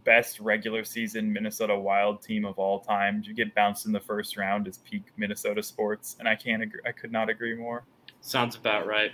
[0.03, 3.21] best regular season Minnesota Wild team of all time.
[3.25, 6.81] You get bounced in the first round is peak Minnesota sports, and I can't agree.
[6.85, 7.83] I could not agree more.
[8.21, 9.11] sounds about right.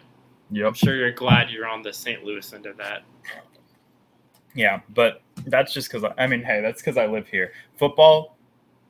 [0.52, 0.68] Yep.
[0.68, 2.24] I'm sure you're glad you're on the St.
[2.24, 3.04] Louis end of that.
[4.56, 7.52] Yeah, but that's just because I mean, hey, that's because I live here.
[7.78, 8.38] Football,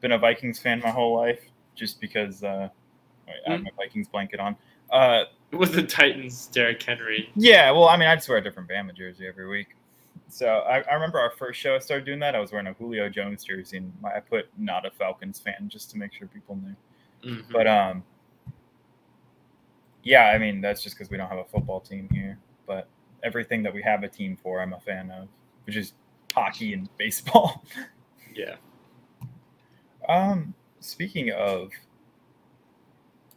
[0.02, 1.47] been a Vikings fan my whole life,
[1.78, 2.70] just because uh,
[3.28, 4.56] wait, I have my Vikings blanket on.
[4.92, 7.30] Uh, With the Titans, Derrick Henry.
[7.36, 9.68] Yeah, well, I mean, I just wear a different Bama jersey every week.
[10.30, 12.36] So I, I remember our first show I started doing that.
[12.36, 15.70] I was wearing a Julio Jones jersey, and my, I put not a Falcons fan
[15.70, 16.76] just to make sure people knew.
[17.32, 17.44] Mhm.
[17.52, 18.04] But um,
[20.04, 22.38] yeah, I mean that's just because we don't have a football team here.
[22.66, 22.88] But
[23.24, 25.28] everything that we have a team for, I'm a fan of,
[25.66, 25.94] which is
[26.34, 27.64] hockey and baseball.
[28.36, 28.56] yeah.
[30.10, 31.70] um, speaking of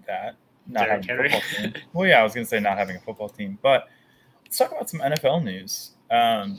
[0.07, 1.83] that, not Derrick having a football team.
[1.93, 3.89] Well, yeah, I was gonna say not having a football team, but
[4.45, 5.93] let's talk about some NFL news.
[6.11, 6.59] Um,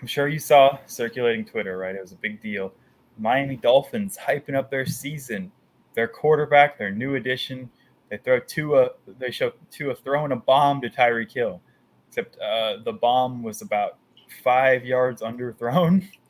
[0.00, 1.94] I'm sure you saw circulating Twitter, right?
[1.94, 2.72] It was a big deal.
[3.18, 5.50] Miami Dolphins hyping up their season,
[5.94, 7.68] their quarterback, their new addition.
[8.10, 8.90] They throw Tua.
[9.18, 11.60] They show Tua throwing a bomb to Tyreek Hill,
[12.08, 13.98] except uh, the bomb was about
[14.44, 16.06] five yards underthrown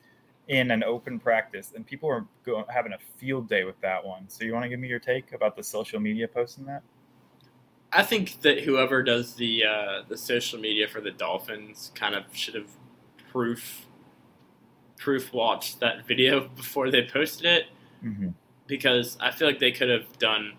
[0.49, 4.27] in an open practice, and people were going, having a field day with that one.
[4.27, 6.81] So you want to give me your take about the social media posting that?
[7.93, 12.23] I think that whoever does the uh, the social media for the Dolphins kind of
[12.35, 12.69] should have
[13.31, 13.85] proof
[14.97, 17.65] proof watched that video before they posted it
[18.03, 18.29] Mm-hmm.
[18.65, 20.53] because I feel like they could have done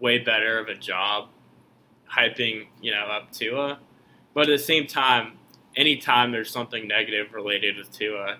[0.00, 1.28] way better of a job
[2.10, 3.78] hyping you know up Tua,
[4.32, 5.32] but at the same time,
[5.76, 8.38] anytime there's something negative related with Tua,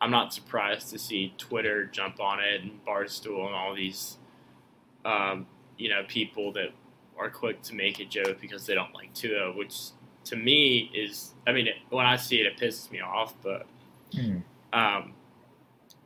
[0.00, 4.18] I'm not surprised to see Twitter jump on it and Barstool and all these
[5.04, 6.68] um, you know people that
[7.18, 9.76] are quick to make a joke because they don't like Tua, which
[10.24, 13.34] to me is, I mean, it, when I see it, it pisses me off.
[13.42, 13.66] But
[14.12, 14.42] Mhm.
[14.72, 15.14] um,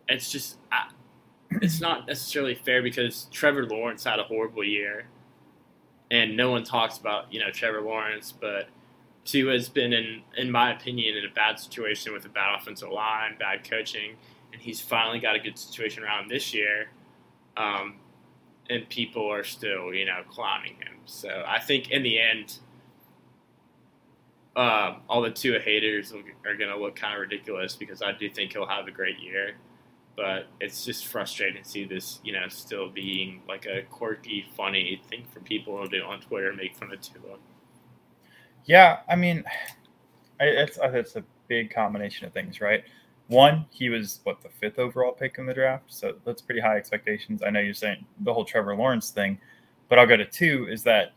[0.08, 0.88] it's just, I,
[1.60, 5.06] it's not necessarily fair because Trevor Lawrence had a horrible year,
[6.10, 8.68] and no one talks about you know Trevor Lawrence, but
[9.24, 12.90] Tua has been in, in my opinion, in a bad situation with a bad offensive
[12.90, 14.16] line, bad coaching,
[14.52, 16.88] and he's finally got a good situation around this year.
[17.56, 17.96] Um,
[18.70, 20.98] and people are still, you know, clowning him.
[21.04, 22.58] So I think in the end,
[24.56, 28.28] um, all the Tua haters are going to look kind of ridiculous because I do
[28.28, 29.54] think he'll have a great year.
[30.14, 35.00] But it's just frustrating to see this, you know, still being like a quirky, funny
[35.08, 37.38] thing for people to do on Twitter and make fun of Tua.
[38.66, 39.44] Yeah, I mean,
[40.40, 42.84] it's it's a big combination of things, right?
[43.28, 46.76] One, he was what the fifth overall pick in the draft, so that's pretty high
[46.76, 47.42] expectations.
[47.42, 49.38] I know you're saying the whole Trevor Lawrence thing,
[49.88, 51.12] but I'll go to two is that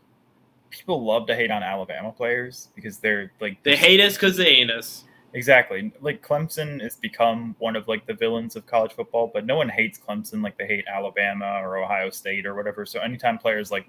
[0.70, 4.48] people love to hate on Alabama players because they're like They hate us because they
[4.48, 5.04] ain't us.
[5.32, 5.92] Exactly.
[6.00, 9.68] Like Clemson has become one of like the villains of college football, but no one
[9.68, 12.86] hates Clemson like they hate Alabama or Ohio State or whatever.
[12.86, 13.86] So anytime players like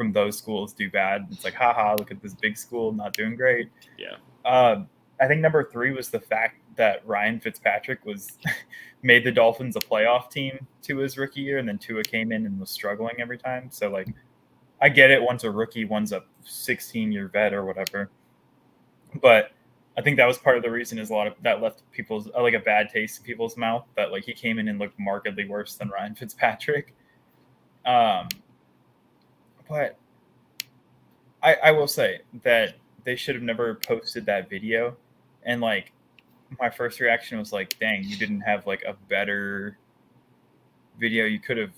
[0.00, 3.36] from those schools do bad, it's like, haha, look at this big school not doing
[3.36, 3.68] great.
[3.98, 4.16] Yeah.
[4.46, 4.88] Um,
[5.20, 8.38] I think number three was the fact that Ryan Fitzpatrick was
[9.02, 12.46] made the Dolphins a playoff team to his rookie year, and then Tua came in
[12.46, 13.68] and was struggling every time.
[13.70, 14.08] So like,
[14.80, 15.20] I get it.
[15.20, 18.08] One's a rookie, one's a 16 year vet or whatever.
[19.20, 19.50] But
[19.98, 22.30] I think that was part of the reason is a lot of that left people's
[22.34, 24.98] uh, like a bad taste in people's mouth that like he came in and looked
[24.98, 26.94] markedly worse than Ryan Fitzpatrick.
[27.84, 28.28] Um,
[29.70, 29.96] but
[31.42, 34.94] I I will say that they should have never posted that video,
[35.44, 35.92] and like
[36.58, 39.78] my first reaction was like, dang, you didn't have like a better
[40.98, 41.70] video you could have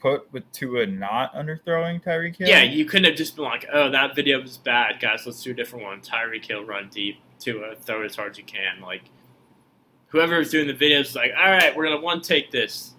[0.00, 2.48] put with Tua not underthrowing Tyreek Hill.
[2.48, 5.24] Yeah, you couldn't have just been like, oh, that video was bad, guys.
[5.24, 6.00] Let's do a different one.
[6.00, 8.80] Tyreek Hill run deep to uh, throw it as hard as you can.
[8.80, 9.02] Like,
[10.08, 12.92] whoever was doing the videos was like, all right, we're gonna one take this.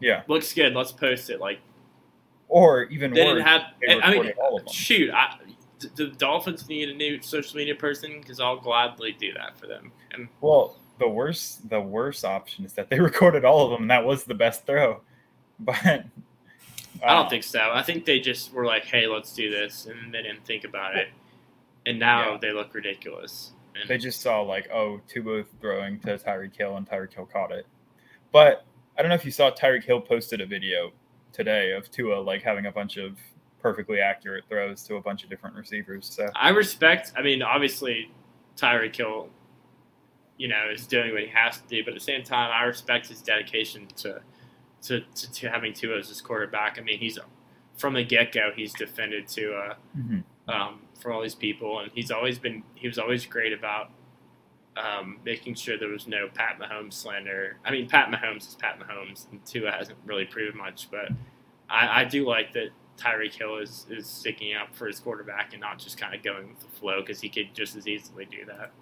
[0.00, 0.22] yeah.
[0.26, 0.74] Looks good.
[0.74, 1.40] Let's post it.
[1.40, 1.60] Like,
[2.48, 3.62] Or even they worse, didn't have.
[3.80, 4.72] they I mean, all of them.
[4.72, 5.36] shoot, I,
[5.96, 8.20] the Dolphins need a new social media person?
[8.20, 9.90] Because I'll gladly do that for them.
[10.12, 13.90] And Well, the worst the worst option is that they recorded all of them, and
[13.90, 15.00] that was the best throw.
[15.60, 16.02] but I
[17.02, 17.70] uh, don't think so.
[17.72, 20.96] I think they just were like, "Hey, let's do this," and they didn't think about
[20.96, 21.08] it.
[21.86, 22.38] And now Yeah.
[22.40, 23.52] they look ridiculous.
[23.74, 27.50] And they just saw like, oh, Tua throwing to Tyreek Hill and Tyreek Hill caught
[27.50, 27.66] it.
[28.30, 28.64] But
[28.96, 30.92] I don't know if you saw Tyreek Hill posted a video
[31.32, 33.16] today of Tua like having a bunch of
[33.60, 36.06] perfectly accurate throws to a bunch of different receivers.
[36.12, 37.12] So I respect.
[37.16, 38.10] I mean, obviously,
[38.56, 39.28] Tyreek Hill,
[40.36, 42.64] you know, is doing what he has to do, but at the same time, I
[42.64, 44.20] respect his dedication to
[44.82, 46.76] to, to, to having Tua as his quarterback.
[46.76, 47.16] I mean, he's
[47.78, 50.24] from the get go, he's defended Tua Mhm.
[50.48, 53.90] um, for all these people, and he's always been he was always great about
[54.76, 57.58] um, making sure there was no Pat Mahomes slander.
[57.64, 61.10] I mean, Pat Mahomes is Pat Mahomes, and Tua hasn't really proven much, but
[61.68, 65.60] I, I do like that Tyreek Hill is, is sticking up for his quarterback and
[65.60, 68.44] not just kind of going with the flow because he could just as easily do
[68.46, 68.72] that.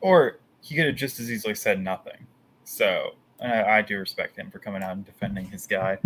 [0.00, 2.26] or he could have just as easily said nothing.
[2.64, 5.98] So I, I do respect him for coming out and defending his guy.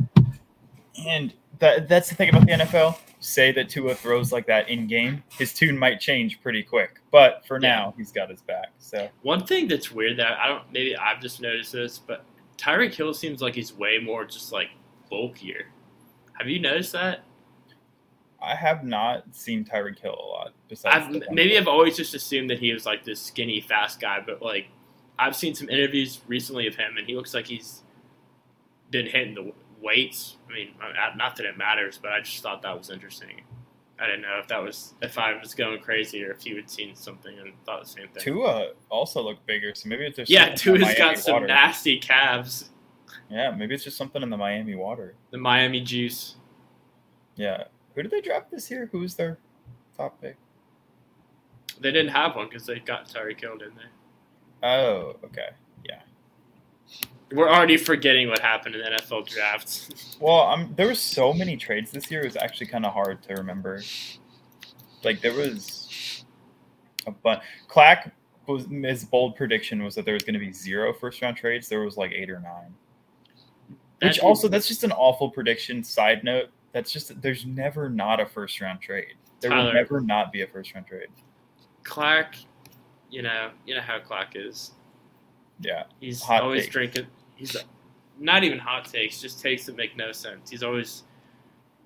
[1.07, 2.99] And that, that's the thing about the NFL.
[3.21, 7.01] Say that Tua throws like that in game, his tune might change pretty quick.
[7.11, 7.69] But for Yeah.
[7.77, 8.69] now, he's got his back.
[8.79, 12.25] So One thing that's weird that I don't maybe I've just noticed this, but
[12.57, 14.69] Tyreek Hill seems like he's way more just like
[15.11, 15.67] bulkier.
[16.39, 17.25] Have you noticed that?
[18.41, 20.53] I have not seen Tyreek Hill a lot.
[20.69, 21.59] Besides, I've maybe.
[21.59, 24.69] I've always just assumed that he was like this skinny, fast guy, but like
[25.19, 27.83] I've seen some interviews recently of him, and he looks like he's
[28.93, 29.53] been hitting the
[29.83, 30.37] weights.
[30.49, 30.69] I mean,
[31.17, 33.43] not that it matters, but I just thought that was interesting.
[34.01, 36.71] I didn't know if that was if I was going crazy or if you had
[36.71, 38.23] seen something and thought the same thing.
[38.23, 41.33] Tua also looked bigger, so maybe it's just yeah, something in the Tua's got some
[41.35, 41.47] water.
[41.49, 42.71] nasty calves.
[43.29, 45.15] Yeah, maybe it's just something in the Miami water.
[45.31, 46.37] The Miami juice.
[47.35, 47.65] Yeah,
[47.95, 48.89] who did they draft this year?
[48.93, 49.39] Who was their
[49.97, 50.37] top pick?
[51.81, 54.69] They didn't have one because they got Tyreek Hill, didn't they?
[54.69, 55.51] Oh, okay.
[57.33, 60.17] We're already forgetting what happened in the NFL drafts.
[60.19, 62.23] Well, um, there were so many trades this year.
[62.23, 63.83] It was actually kind of hard to remember.
[65.05, 66.25] Like there was
[67.07, 67.43] a bunch.
[67.69, 68.11] Clark
[68.47, 71.69] was his bold prediction was that there was going to be zero first round trades.
[71.69, 72.75] There was like eight or nine.
[74.01, 75.85] Which also that's just an awful prediction.
[75.85, 79.15] Side note, that's just there's never not a first round trade.
[79.41, 81.09] There will never not be a first round trade.
[81.85, 82.37] Clark,
[83.11, 84.73] you know, you know how Clark is.
[85.61, 87.07] Yeah, He's Hot always drinking.
[87.39, 87.57] He's
[88.19, 90.51] not even hot takes, just takes that make no sense.
[90.51, 91.05] He's always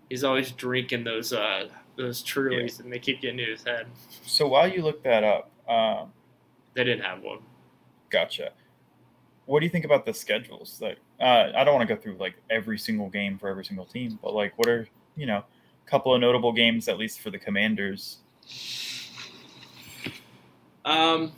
[0.09, 3.87] he's always drinking those uh those Trulies, and they keep getting to his head.
[4.27, 6.11] So while you look that up, um,
[6.75, 7.41] They didn't have one.
[8.09, 8.53] gotcha.
[9.45, 10.79] What do you think about the schedules?
[10.81, 13.85] Like, uh, I don't want to go through like every single game for every single
[13.85, 15.39] team, but like, what are you know,
[15.87, 18.19] a couple of notable games at least for the Commanders?
[20.85, 21.33] Um,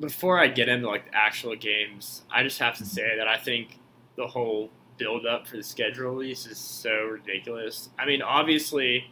[0.00, 3.36] before I get into like the actual games, I just have to say that I
[3.36, 3.78] think
[4.16, 7.90] the whole build up for the schedule release is so ridiculous.
[7.98, 9.10] I mean, obviously,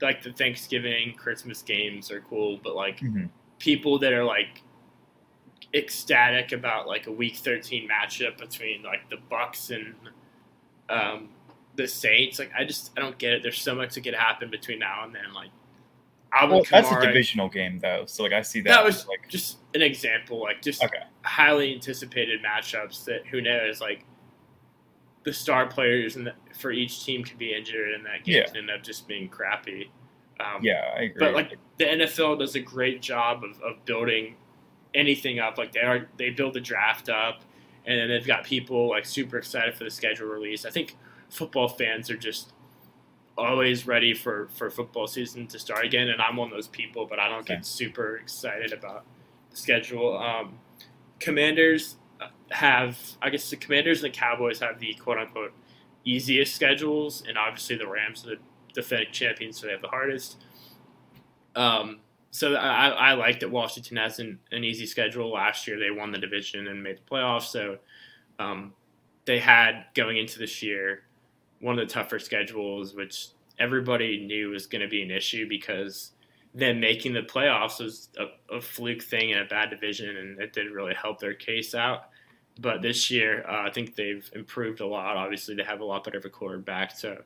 [0.00, 3.30] like the Thanksgiving, Christmas games are cool, but like Mhm.
[3.58, 4.62] people that are like
[5.74, 9.94] ecstatic about like a week 13 matchup between like the Bucks and
[10.88, 11.28] um,
[11.76, 13.42] the Saints, like I just I don't get it.
[13.42, 15.32] There's so much that could happen between now and then.
[15.32, 15.50] Like
[16.32, 18.70] I Well, that's a divisional game though, so like I see that.
[18.70, 21.02] that was like just an example, like just okay.
[21.22, 24.04] highly anticipated matchups that who knows, like
[25.24, 28.46] the star players and for each team could be injured, in that game Yeah.
[28.46, 29.90] could end up just being crappy.
[30.40, 31.18] Um, Yeah, I agree.
[31.20, 34.36] but like the NFL does a great job of, of building
[34.94, 35.58] anything up.
[35.58, 37.42] Like they are, they build the draft up,
[37.86, 40.64] and then they've got people like super excited for the schedule release.
[40.64, 40.96] I think
[41.28, 42.52] football fans are just
[43.38, 47.06] always ready for for football season to start again, and I'm one of those people.
[47.06, 47.56] But I don't Okay.
[47.56, 49.19] get super excited about the
[49.52, 50.18] schedule.
[50.18, 50.58] Um,
[51.18, 51.96] commanders
[52.50, 55.52] have, I guess, the Commanders and the Cowboys have the quote unquote
[56.04, 58.36] easiest schedules, and obviously the Rams are the
[58.74, 60.42] defending champions, so they have the hardest.
[61.54, 65.32] Um, so I, I like that Washington has an, an easy schedule.
[65.32, 67.78] Last year they won the division and made the playoffs, so
[68.38, 68.72] um,
[69.24, 71.02] they had going into this year
[71.60, 73.28] one of the tougher schedules, which
[73.58, 76.12] everybody knew was going to be an issue because
[76.54, 80.52] them making the playoffs was a, a fluke thing in a bad division, and it
[80.52, 82.10] didn't really help their case out.
[82.58, 85.16] But this year, uh, I think they've improved a lot.
[85.16, 87.22] Obviously, they have a lot better of a quarterback, so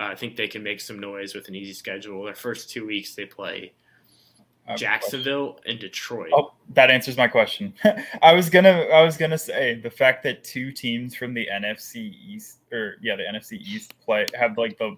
[0.00, 2.24] uh, I think they can make some noise with an easy schedule.
[2.24, 3.72] Their first two weeks, they play
[4.66, 6.30] I have a Jacksonville and Detroit.
[6.34, 7.74] Oh, that answers my question.
[8.22, 12.14] I was gonna, I was gonna say the fact that two teams from the NFC
[12.26, 14.96] East, or yeah, the NFC East play have like the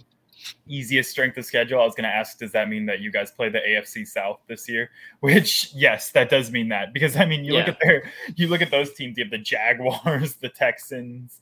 [0.67, 1.81] easiest strength of schedule.
[1.81, 4.69] I was gonna ask, does that mean that you guys play the AFC South this
[4.69, 4.91] year?
[5.21, 8.63] Which, yes, that does mean that because I mean, you look at their, you look
[8.63, 9.17] at those teams.
[9.19, 11.41] You have the Jaguars, the Texans,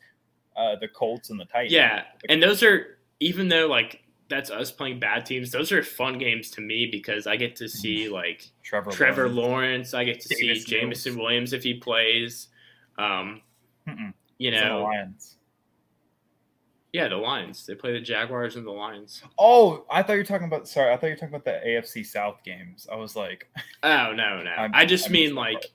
[0.57, 1.73] uh, the Colts and the Titans.
[1.73, 5.51] Yeah, and those are even though like that's us playing bad teams.
[5.51, 9.93] Those are fun games to me because I get to see like Trevor Trevor Lawrence.
[9.93, 9.95] Lawrence.
[9.95, 11.23] I get to see Davis Jameson Mills.
[11.23, 12.49] Williams if he plays.
[12.99, 13.43] Um,
[13.87, 14.91] you It's in the know.
[16.95, 17.67] Yeah, the Lions.
[17.67, 19.21] They play the Jaguars and the Lions.
[19.37, 20.69] Oh, I thought you were talking about.
[20.69, 22.87] Sorry, I thought you were talking about the AFC South games.
[22.91, 23.49] I was like,
[23.83, 24.51] Oh no, no.
[24.51, 25.67] I'm- I just I'm mean like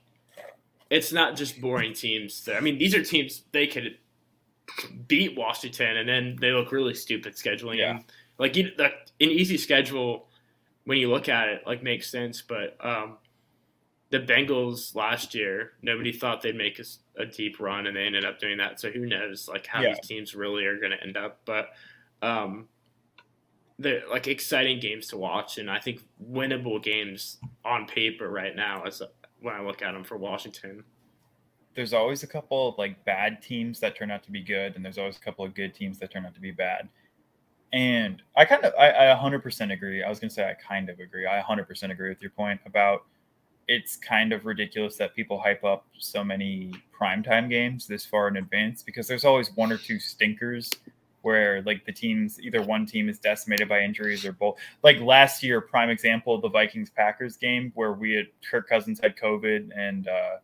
[0.88, 2.48] it's not just boring teams.
[2.50, 3.98] I mean, these are teams they could
[5.08, 7.76] beat Washington, and then they look really stupid scheduling.
[7.76, 7.98] Yeah.
[8.38, 10.26] Like you, the, an easy schedule
[10.84, 12.40] when you look at it, like makes sense.
[12.40, 13.18] But um,
[14.10, 16.80] the Bengals last year, nobody thought they'd make
[17.16, 18.80] a deep run, and they ended up doing that.
[18.80, 19.88] So who knows, like how Yeah.
[19.88, 21.40] these teams really are going to end up?
[21.44, 21.70] But
[22.22, 22.68] um,
[23.78, 28.82] they're like exciting games to watch, and I think winnable games on paper right now
[28.84, 29.00] as
[29.40, 30.84] when I look at them for Washington.
[31.74, 34.84] there's always a couple of like bad teams that turn out to be good, and
[34.84, 36.88] there's always a couple of good teams that turn out to be bad.
[37.72, 40.02] And I kind of, I, I 100% agree.
[40.02, 41.26] I was gonna say I kind of agree.
[41.26, 43.04] I 100% agree with your point about
[43.72, 48.36] it's kind of ridiculous that people hype up so many primetime games this far in
[48.36, 50.68] advance because there's always one or two stinkers
[51.22, 54.56] where like the teams either one team is decimated by injuries or both.
[54.82, 59.16] Like last year prime example the vikings packers game where we had kirk cousins had
[59.16, 60.36] covid and uh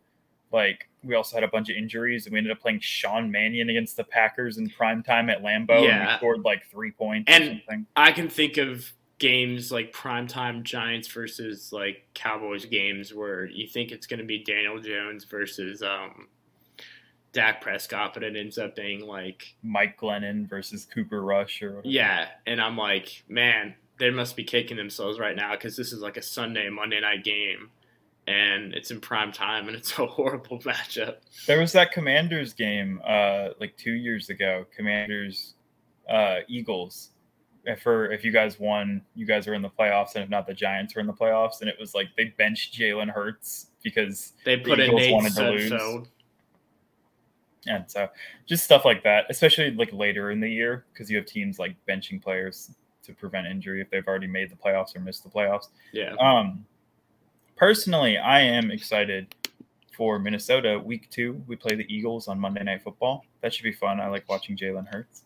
[0.53, 3.69] like we also had a bunch of injuries and we ended up playing sean mannion
[3.69, 7.43] against the packers in prime time at lambeau and we scored like three points And-
[7.97, 13.91] I can think of games like primetime Giants versus like Cowboys games where you think
[13.91, 16.27] it's going to be Daniel Jones versus um,
[17.33, 21.87] Dak Prescott, but it ends up being like mike glennon versus cooper rush or whatever.
[21.87, 26.01] Yeah, and I'm like, man, they must be kicking themselves right now because this is
[26.01, 27.71] like a Sunday, Monday night game,
[28.27, 31.17] and it's in prime time, and it's a horrible matchup.
[31.47, 34.65] There was that Commanders game uh like 2 years ago.
[34.75, 35.55] Commanders
[36.07, 37.09] uh Eagles.
[37.67, 40.47] If for if you guys won, you guys were in the playoffs and if not
[40.47, 44.33] the Giants were in the playoffs and it was like they benched Jalen Hurts because
[44.45, 45.71] They put in Eagles Nate wanted to lose.
[45.71, 46.07] Sudfeld.
[47.67, 48.07] and so
[48.45, 51.75] just stuff like that, especially like later in the year because you have teams like
[51.87, 52.71] benching players
[53.03, 55.67] to prevent injury if they've already made the playoffs or missed the playoffs.
[55.91, 56.65] Yeah, Um,
[57.57, 59.33] personally, I am excited
[59.95, 60.79] for Minnesota.
[60.83, 63.25] Week two, we play the Eagles on Monday Night Football.
[63.41, 63.99] That should be fun.
[63.99, 65.23] I like watching Jalen Hurts.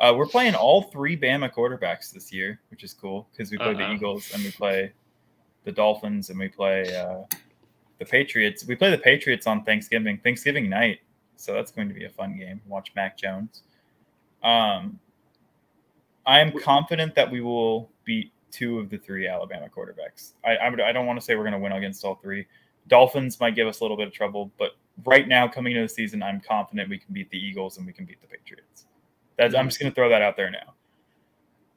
[0.00, 3.74] Uh, we're playing all three Bama quarterbacks this year, which is cool because we play
[3.74, 3.92] the Uh-oh.
[3.92, 4.92] Eagles and we play
[5.64, 7.22] the Dolphins and we play uh,
[7.98, 8.64] the Patriots.
[8.66, 11.00] We play the Patriots on Thanksgiving, Thanksgiving night.
[11.36, 12.62] So that's going to be a fun game.
[12.66, 13.62] Watch Mac Jones.
[14.42, 14.98] Um,
[16.26, 20.32] I am confident that we will beat two of the three Alabama quarterbacks.
[20.44, 22.46] I I, I don't want to say we're going to win against all three.
[22.88, 24.72] Dolphins might give us a little bit of trouble, but
[25.04, 27.92] right now coming into the season, I'm confident we can beat the Eagles and we
[27.92, 28.86] can beat the Patriots.
[29.40, 30.74] That's, I'm just going to throw that out there now.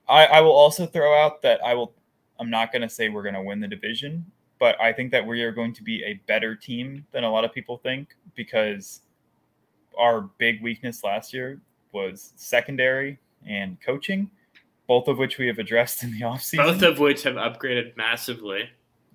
[0.09, 1.93] I, I will also throw out that I will.
[2.37, 4.25] I'm not going to say we're going to win the division,
[4.59, 7.45] but I think that we are going to be a better team than a lot
[7.45, 9.01] of people think because
[9.97, 11.61] our big weakness last year
[11.93, 14.29] was secondary and coaching,
[14.87, 16.57] both of which we have addressed in the offseason.
[16.57, 18.69] both of which have upgraded massively.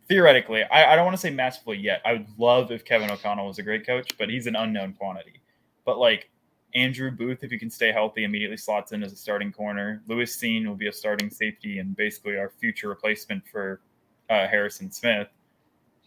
[0.08, 2.00] Theoretically, I, I don't want to say massively yet.
[2.06, 5.42] I would love if Kevin O'Connell was a great coach, but he's an unknown quantity.
[5.84, 6.30] But like
[6.74, 10.02] Andrew Booth, if he can stay healthy, immediately slots in as a starting corner.
[10.06, 13.80] Lewis Cine will be a starting safety and basically our future replacement for
[14.28, 15.28] uh, Harrison Smith.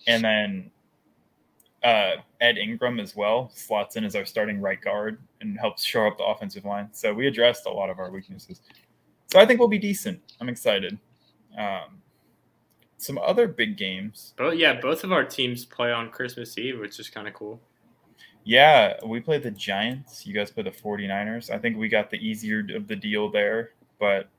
[0.07, 0.71] And then
[1.83, 6.07] uh, Ed Ingram as well slots in as our starting right guard and helps shore
[6.07, 6.89] up the offensive line.
[6.91, 8.61] So we addressed a lot of our weaknesses.
[9.31, 10.21] So I think we'll be decent.
[10.39, 10.97] I'm excited.
[11.57, 12.01] Um,
[12.97, 14.33] some other big games.
[14.37, 17.59] But yeah, both of our teams play on Christmas Eve, which is kind of cool.
[18.43, 20.25] Yeah, we play the Giants.
[20.25, 21.49] You guys play the 49ers.
[21.51, 24.29] I think we got the easier of the deal there, but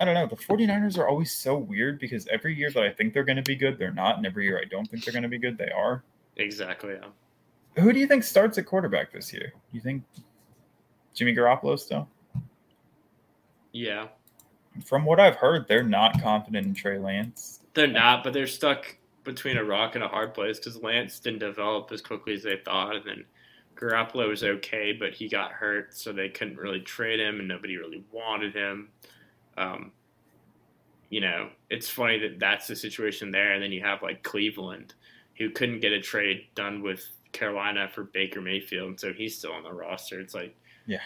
[0.00, 0.26] I don't know.
[0.26, 3.42] The 49ers are always so weird because every year that I think they're going to
[3.42, 4.16] be good, they're not.
[4.16, 6.02] And every year I don't think they're going to be good, they are.
[6.36, 6.94] Exactly.
[6.94, 7.82] Yeah.
[7.82, 9.52] Who do you think starts at quarterback this year?
[9.72, 10.02] You think
[11.14, 12.08] Jimmy Garoppolo still?
[13.72, 14.08] Yeah.
[14.84, 17.60] From what I've heard, they're not confident in Trey Lance.
[17.74, 18.96] They're not, but they're stuck
[19.26, 22.56] between a rock and a hard place because Lance didn't develop as quickly as they
[22.64, 23.24] thought, and then
[23.74, 27.76] Garoppolo was okay, but he got hurt, so they couldn't really trade him, and nobody
[27.76, 28.88] really wanted him.
[29.58, 29.92] Um,
[31.10, 34.94] you know, it's funny that that's the situation there, and then you have like Cleveland,
[35.36, 39.52] who couldn't get a trade done with Carolina for Baker Mayfield, and so he's still
[39.52, 40.20] on the roster.
[40.20, 40.56] It's like,
[40.86, 41.02] Yeah.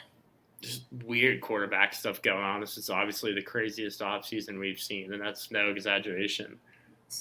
[0.60, 2.60] just weird quarterback stuff going on.
[2.60, 6.58] This is obviously the craziest offseason we've seen, and that's no exaggeration.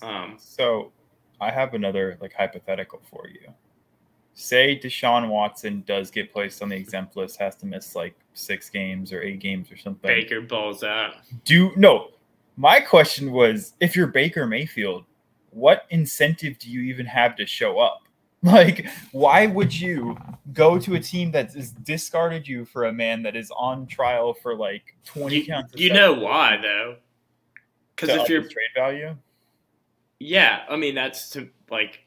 [0.01, 0.91] Um, So
[1.41, 3.53] I have another like hypothetical for you.
[4.33, 8.69] say Deshaun Watson does get placed on the exempt list, has to miss like six
[8.69, 10.07] games or eight games or something.
[10.07, 11.15] Baker balls out.
[11.45, 12.09] Do no.
[12.55, 15.05] My question was if you're Baker Mayfield,
[15.51, 18.01] what incentive do you even have to show up?
[18.41, 20.15] Like, why would you
[20.53, 24.33] go to a team that has discarded you for a man that is on trial
[24.33, 25.73] for like 20 You, counts?
[25.73, 26.95] of you know why though?
[27.93, 29.17] Because if you're trade value,
[30.19, 31.99] Yeah, I mean that's to like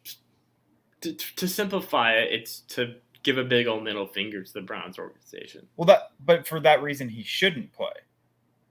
[1.01, 2.33] to, to simplify it.
[2.33, 5.67] It's to give a big old middle finger to the Browns organization.
[5.77, 7.93] well, that but for that reason he shouldn't play.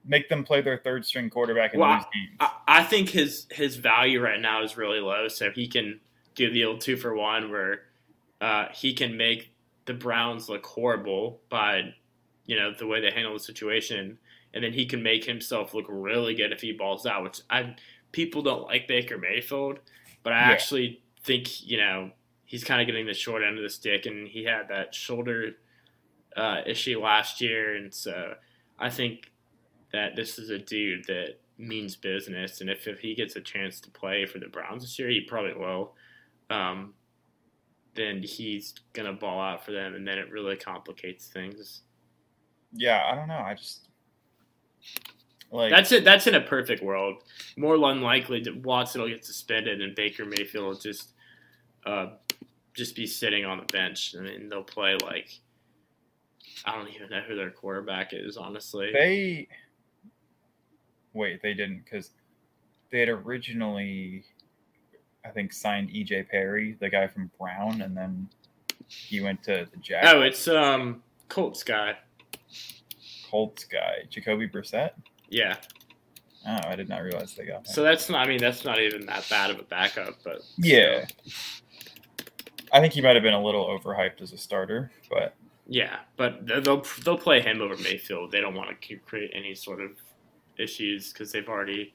[0.04, 2.36] Make them play their third string quarterback and Well, lose games.
[2.40, 6.00] I, I think his his value right now is really low, so he can
[6.34, 7.82] do the old two for one where
[8.40, 11.94] uh, he can make the Browns look horrible by
[12.46, 14.18] you know the way they handle the situation,
[14.52, 17.22] and then he can make himself look really good if he balls out.
[17.22, 17.76] Which I
[18.12, 19.80] people don't like Baker Mayfield,
[20.22, 20.52] but I Yeah.
[20.52, 22.10] actually think you know
[22.44, 25.52] he's kind of getting the short end of the stick, and he had that shoulder
[26.36, 28.34] uh, issue last year, and so
[28.78, 29.32] I think
[29.92, 33.80] that this is a dude that means business, and if, if he gets a chance
[33.80, 35.94] to play for the Browns this year, he probably will.
[36.50, 36.94] Um,
[37.94, 41.82] then he's gonna ball out for them, and then it really complicates things.
[42.72, 43.38] yeah, I don't know.
[43.38, 43.88] I just
[45.52, 46.04] like That's it.
[46.04, 47.22] That's in a perfect world.
[47.56, 51.12] More unlikely that Watson will get suspended, and Baker Mayfield will just
[51.86, 52.06] uh,
[52.74, 54.14] just be sitting on the bench.
[54.18, 55.38] I mean, they'll play like
[56.64, 58.90] I don't even know who their quarterback is, honestly.
[58.92, 59.48] they
[61.14, 62.10] wait they didn't because
[62.90, 64.24] they had originally
[65.26, 68.26] i think signed ej perry the guy from brown and then
[68.88, 71.98] he went to the jack Oh, it's um Colts guy.
[73.30, 74.92] colts guy jacoby brissett
[75.32, 75.56] Yeah.
[76.46, 77.64] oh i did not realize they got him.
[77.64, 78.26] So that's not.
[78.26, 81.32] I mean, that's not even that bad of a backup, but yeah still.
[82.72, 85.34] i think he might have been a little overhyped as a starter but
[85.68, 86.00] yeah.
[86.16, 88.32] But they'll they'll play him over Mayfield.
[88.32, 89.92] They don't want to create any sort of
[90.58, 91.94] issues because they've already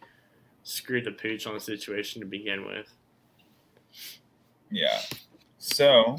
[0.64, 2.88] screwed the pooch on the situation to begin with.
[4.72, 5.00] yeah
[5.60, 6.18] so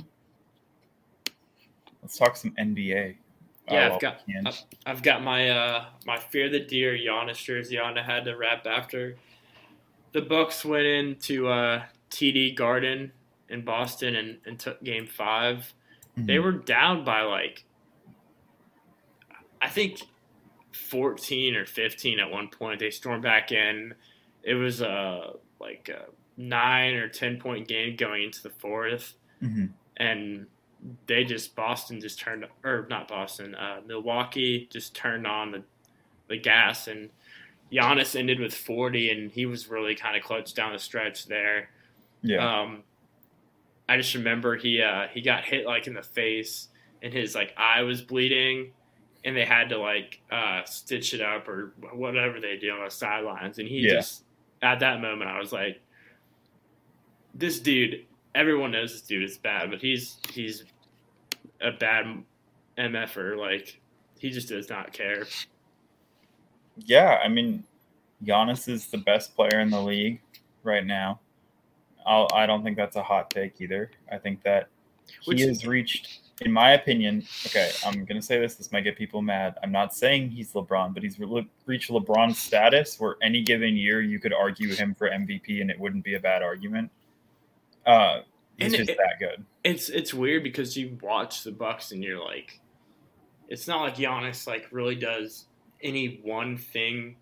[2.02, 3.16] let's talk some nba
[3.70, 4.48] Yeah, I've got- we can.
[4.86, 7.98] I've got my uh my fear the deer Giannis jersey on.
[7.98, 9.16] I had to wrap after
[10.12, 13.12] the Bucks went into uh, TD Garden
[13.50, 15.74] in Boston and, and took Game Five.
[16.16, 16.42] They Mhm.
[16.44, 17.64] were down by like
[19.60, 20.00] I think
[20.72, 22.78] 14 or 15 at one point.
[22.80, 23.94] They stormed back in.
[24.42, 26.06] It was a like a
[26.36, 29.70] 9 or 10 point game going into the fourth Mhm.
[29.96, 30.46] and
[31.06, 35.62] they just Boston just turned or not Boston, uh, Milwaukee just turned on the
[36.28, 37.10] the gas and
[37.72, 41.70] Giannis ended with 40 and he was really kind of clutch down the stretch there.
[42.22, 42.82] yeah Um,
[43.88, 46.68] I just remember he uh, he got hit like in the face,
[47.02, 48.72] and his like eye was bleeding,
[49.24, 52.90] and they had to like uh, stitch it up or whatever they do on the
[52.90, 53.58] sidelines.
[53.58, 53.94] And he Yeah.
[53.94, 54.24] just
[54.60, 55.80] at that moment, I was like,
[57.34, 58.04] this dude.
[58.38, 60.62] Everyone knows this dude is bad, but he's he's
[61.60, 62.22] a bad
[62.78, 63.36] mf'er.
[63.36, 63.80] Like
[64.20, 65.26] he just does not care.
[66.84, 67.64] Yeah, I mean,
[68.24, 70.20] Giannis is the best player in the league
[70.62, 71.18] right now.
[72.06, 73.90] I'll, I don't think that's a hot take either.
[74.12, 74.68] I think that
[75.22, 78.82] he Which- has reached, in my opinion, okay, I'm going to say this, this might
[78.82, 79.56] get people mad.
[79.64, 84.00] I'm not saying he's LeBron, but he's re- reached LeBron status where any given year
[84.00, 86.90] you could argue him for MVP and it wouldn't be a bad argument.
[87.88, 88.22] Uh,
[88.58, 89.44] he's And just it- that good.
[89.64, 92.60] it's it's weird because you watch the Bucks and you're like,
[93.48, 95.46] it's not like Giannis like really does
[95.82, 97.16] any one thing.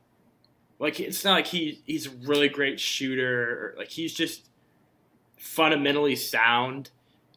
[0.79, 3.75] Like it's not like he he's a really great shooter.
[3.75, 4.49] Or, like he's just
[5.39, 6.91] fundamentally sound,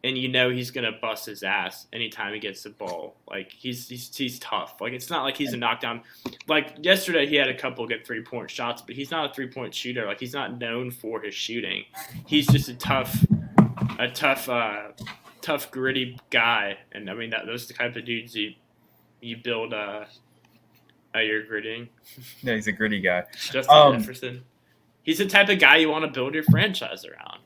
[0.04, 3.16] and you know he's gonna bust his ass anytime he gets the ball.
[3.30, 4.80] Like he's he's he's tough.
[4.80, 6.02] Like it's not like he's a knockdown.
[6.47, 9.47] Like yesterday he had a couple good three point shots, but he's not a three
[9.47, 10.06] point shooter.
[10.06, 11.84] Like he's not known for his shooting.
[12.26, 13.26] He's just a tough
[14.00, 14.89] a tough, uh,
[15.41, 18.54] tough, gritty guy, and I mean that those are the type of dudes you
[19.22, 20.06] you build uh,
[21.14, 21.89] uh your gritting.
[22.41, 23.26] Yeah, he's a gritty guy.
[23.34, 24.43] Justin Um, Jefferson,
[25.04, 27.39] he's the type of guy you want to build your franchise around.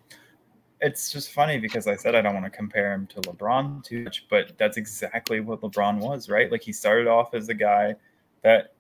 [0.84, 4.04] It's just funny because I said I don't want to compare him to LeBron too
[4.04, 6.52] much, but that's exactly what LeBron was, right?
[6.52, 7.96] Like he started off as a guy
[8.42, 8.74] that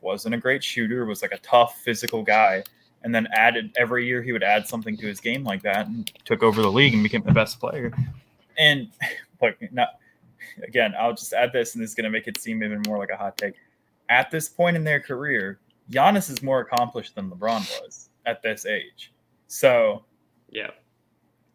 [0.00, 2.62] wasn't a great shooter, was like a tough physical guy,
[3.02, 6.10] and then added every year he would add something to his game like that and
[6.24, 7.92] took over the league and became the best player.
[8.56, 8.88] And
[9.42, 9.98] like not
[10.62, 13.10] again, I'll just add this and this is gonna make it seem even more like
[13.10, 13.54] a hot take.
[14.08, 15.58] At this point in their career,
[15.90, 19.12] Giannis is more accomplished than LeBron was at this age.
[19.48, 20.04] So
[20.48, 20.70] Yeah,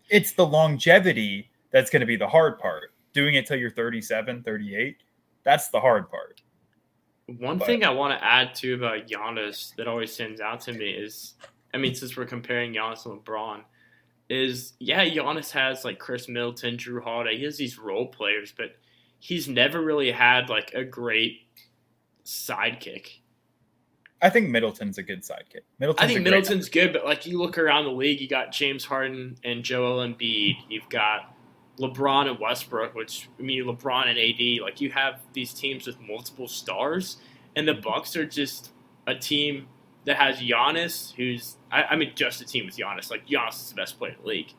[0.10, 2.93] it's the longevity That's going to be the hard part.
[3.14, 4.97] Doing it till you're 37, 38,
[5.43, 6.41] that's the hard part.
[7.28, 10.74] One But- thing I want to add too about Giannis that always stands out to
[10.74, 11.36] me is,
[11.74, 13.64] I mean, since we're comparing Giannis and LeBron,
[14.30, 17.38] is yeah, Giannis has like Khris Middleton, Jrue Holiday.
[17.38, 18.76] He has these role players, but
[19.20, 21.41] he's never really had like a great
[22.26, 23.19] sidekick.
[24.22, 25.62] I think Middleton's a good sidekick.
[25.80, 28.84] Middleton's I think Middleton's good, but like you look around the league, you got James
[28.86, 30.58] Harden and Joel Embiid.
[30.70, 31.36] You've got
[31.80, 34.62] LeBron and Westbrook, which I mean LeBron and AD.
[34.62, 37.18] Like you have these teams with multiple stars,
[37.56, 38.72] and the Bucks are just
[39.08, 39.68] a team
[40.06, 43.10] that has Giannis, who's I, I mean just a team with Giannis.
[43.10, 44.54] Like Giannis is the best player in the league.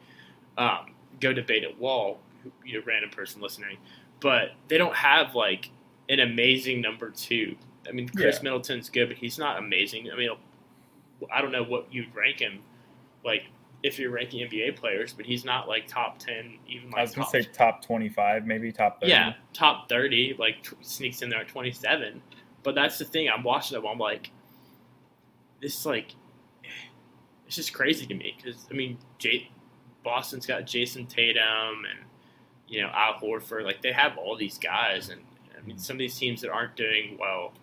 [0.56, 2.20] Um, go debate at Wall,
[2.64, 3.76] you know, random person listening,
[4.20, 5.70] but they don't have like
[6.08, 7.56] an amazing number two.
[7.88, 8.42] I mean, Khris Yeah.
[8.42, 10.10] Middleton's good, but he's not amazing.
[10.12, 10.30] I mean,
[11.32, 12.60] I don't know what you'd rank him
[13.24, 13.42] like
[13.82, 17.14] if you're ranking NBA players, but he's not like top ten, even like I was
[17.14, 19.10] going top, to say top 25, maybe top 30.
[19.10, 22.20] yeah, top thirty, like t- sneaks in there at twenty seven.
[22.62, 23.28] But that's the thing.
[23.30, 23.86] I'm watching them.
[23.90, 24.30] I'm like,
[25.62, 26.14] this like,
[27.46, 29.50] it's just crazy to me because I mean, J-
[30.04, 32.00] Boston's got Jayson Tatum and
[32.68, 33.64] you know Al Horford.
[33.64, 35.22] Like they have all these guys, and
[35.58, 37.54] I mean, some of these teams that aren't doing well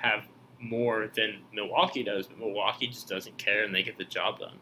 [0.00, 0.24] have
[0.58, 4.58] more than Milwaukee does, but Milwaukee just doesn't care and they get the job done.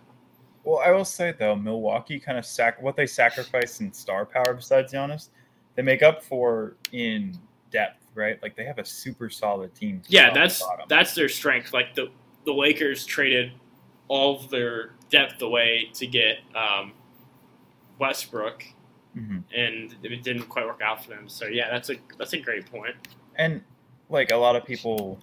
[0.65, 4.55] Well, I will say though, Milwaukee kind of sac what they sacrifice in star power
[4.55, 5.31] besides Giannis,
[5.75, 7.39] they make up for in
[7.71, 8.41] depth, right?
[8.43, 10.03] Like they have a super solid team.
[10.09, 11.73] Yeah, that's that's their strength.
[11.73, 12.11] Like the
[12.45, 13.53] the Lakers traded
[14.09, 16.93] all of their depth away to get um,
[17.99, 18.65] Westbrook,
[19.17, 19.43] Mhm.
[19.55, 21.29] and it didn't quite work out for them.
[21.29, 22.95] So yeah, that's a that's a great point.
[23.37, 23.63] And
[24.11, 25.19] like a lot of people,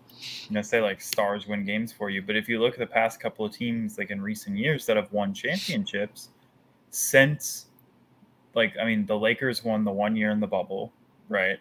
[0.48, 2.86] you know, say like stars win games for you, but if you look at the
[2.86, 6.30] past couple of teams, like in recent years that have won championships,
[6.92, 7.68] since
[8.54, 10.94] like I mean, the Lakers won the one year in the bubble,
[11.30, 11.58] right?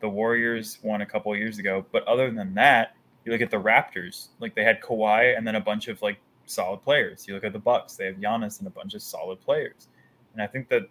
[0.00, 3.60] The Warriors won a couple years ago, but other than that, you look at the
[3.60, 7.26] Raptors, like they had Kawhi and then a bunch of like solid players.
[7.28, 9.88] You look at the Bucks, they have Giannis and a bunch of solid players.
[10.32, 10.82] And I think that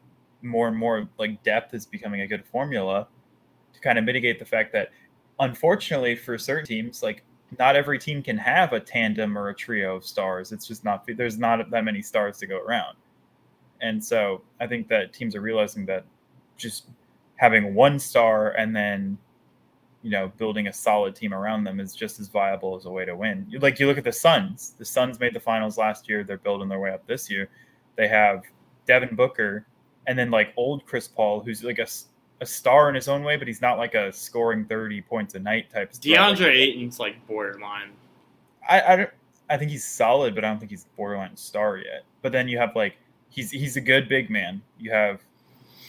[0.41, 3.07] more and more like depth is becoming a good formula
[3.73, 4.91] to kind of mitigate the fact that
[5.41, 7.23] unfortunately for certain teams like
[7.59, 10.53] not every team can have a tandem or a trio of stars.
[10.53, 12.95] It's just not there's not that many stars to go around.
[13.81, 16.05] And so i think that teams are realizing that
[16.55, 16.87] just
[17.35, 19.17] having one star and then
[20.03, 23.03] you know building a solid team around them is just as viable as a way
[23.05, 23.47] to win.
[23.59, 24.75] Like you look at the suns.
[24.77, 26.23] The suns made the finals last year.
[26.23, 27.49] They're building their way up this year.
[27.97, 28.43] They have
[28.85, 29.65] devin booker
[30.07, 31.87] and then like old chris paul who's like a
[32.41, 35.39] a star in his own way, but he's not like a scoring thirty points a
[35.39, 35.93] night type.
[35.93, 36.33] star.
[36.33, 37.91] DeAndre Ayton's like borderline.
[38.67, 39.09] I I, don't,
[39.49, 42.03] I think he's solid, but I don't think he's borderline star yet.
[42.21, 42.97] But then you have like
[43.29, 44.61] he's he's a good big man.
[44.79, 45.21] You have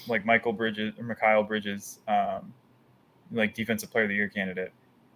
[0.07, 2.53] like Michael Bridges or Mikhail Bridges, um,
[3.33, 4.73] like defensive player of the year candidate,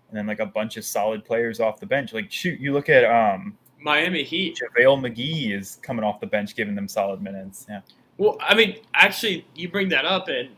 [0.08, 2.12] and then like a bunch of solid players off the bench.
[2.14, 4.58] Like shoot, you look at um, Miami Heat.
[4.76, 7.66] JaVale McGee is coming off the bench, giving them solid minutes.
[7.68, 7.80] Yeah,
[8.16, 10.48] Well, I mean, actually, you bring that up, and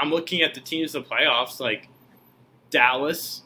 [0.00, 1.88] I'm looking at the teams in the playoffs, like
[2.70, 3.42] Dallas,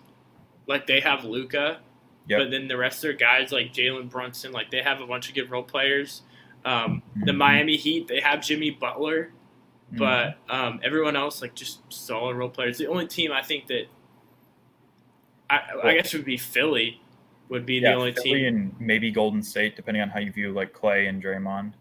[0.67, 1.81] like they have Luka,
[2.29, 2.39] Yep.
[2.39, 5.29] but then the rest of their guys, like Jalen Brunson, like they have a bunch
[5.29, 6.23] of good role players.
[6.65, 7.37] Um, the Mhm.
[7.37, 9.33] Miami Heat, they have Jimmy Butler,
[9.93, 9.99] Mhm.
[9.99, 12.79] but um, everyone else, like just solid role players.
[12.79, 13.87] The only team I think that
[15.51, 17.01] I, I guess would be Philly,
[17.51, 18.47] would be the yeah, only Philly team.
[18.47, 21.75] and maybe Golden State, depending on how you view like Clay and Draymond.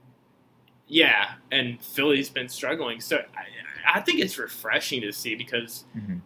[0.88, 3.00] Yeah, and Philly's been struggling.
[3.00, 6.22] So I, I think it's refreshing to see because, Mhm.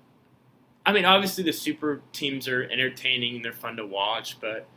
[0.86, 4.68] I mean, obviously the super teams are entertaining and they're fun to watch, but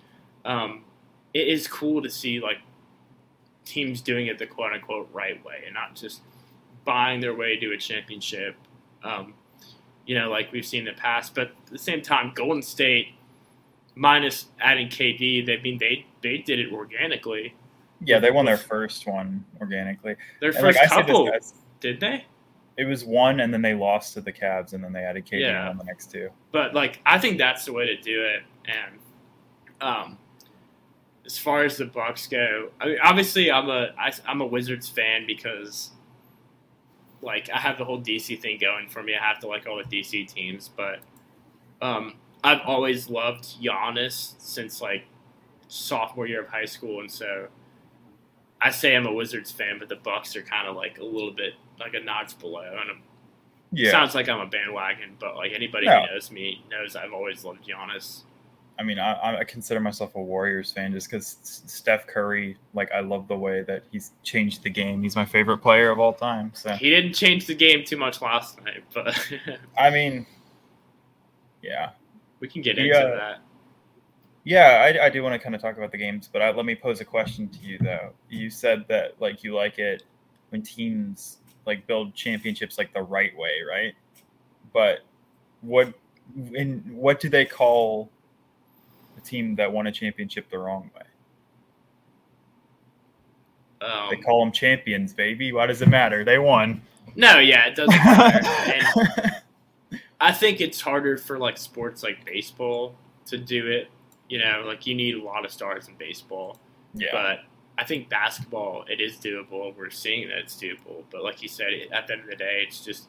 [0.44, 0.84] um,
[1.34, 2.58] it is cool to see like
[3.64, 6.22] teams doing it the quote unquote right way and not just
[6.84, 8.56] buying their way to a championship.
[9.04, 9.34] Um,
[10.06, 11.34] you know, like we've seen in the past.
[11.34, 13.08] But at the same time, Golden State,
[13.94, 17.54] minus adding KD, they I mean they they did it organically.
[18.04, 20.16] Yeah, they won their first one organically.
[20.40, 21.38] Their And, first like, I said this, couple,
[21.80, 22.24] did they?
[22.76, 25.40] it was one, and then they lost to the Cavs, and then they added KD
[25.40, 25.68] Yeah.
[25.68, 26.30] on the next two.
[26.52, 28.42] but like I think that's the way to do it.
[28.66, 28.98] And
[29.82, 30.18] um,
[31.26, 34.88] as far as the Bucks go, I mean, obviously I'm a I, I'm a Wizards
[34.88, 35.90] fan because
[37.22, 39.14] like I have the whole DC thing going for me.
[39.14, 41.00] I have to like all the DC teams, but
[41.82, 45.04] um, I've always loved Giannis since like
[45.68, 47.48] sophomore year of high school, and so
[48.62, 51.32] I say I'm a Wizards fan, but the Bucks are kind of like a little
[51.32, 53.02] bit like a notch below, and I'm
[53.72, 56.00] Yeah, Sounds like I'm a bandwagon, but like anybody No.
[56.02, 58.22] who knows me knows I've always loved Giannis.
[58.78, 63.00] I mean, I, I consider myself a Warriors fan just because Steph Curry, like, I
[63.00, 65.02] love the way that he's changed the game.
[65.02, 66.50] He's my favorite player of all time.
[66.54, 69.14] So He didn't change the game too much last night, but
[69.78, 70.24] I mean,
[71.62, 71.90] yeah,
[72.40, 73.38] we can get The, into uh, that.
[74.44, 76.64] Yeah, I, I do want to kind of talk about the games, but I, let
[76.64, 78.12] me pose a question to you though.
[78.28, 80.04] You said that like you like it
[80.50, 83.94] when teams like build championships like the right way, right?
[84.72, 85.00] But
[85.60, 85.92] what
[86.54, 88.10] in what do they call
[89.16, 91.02] a team that won a championship the wrong way?
[93.86, 95.52] Um, They call them champions, baby.
[95.52, 96.24] Why does it matter?
[96.24, 96.82] They won.
[97.14, 98.46] no, yeah, it doesn't matter.
[99.90, 102.94] and I think it's harder for like sports like baseball
[103.26, 103.88] to do it.
[104.30, 106.58] You know, like you need a lot of stars in baseball.
[106.94, 107.40] yeah, But
[107.76, 109.76] I think basketball, it is doable.
[109.76, 111.02] We're seeing that it's doable.
[111.10, 113.08] But like you said, at the end of the day, it's just,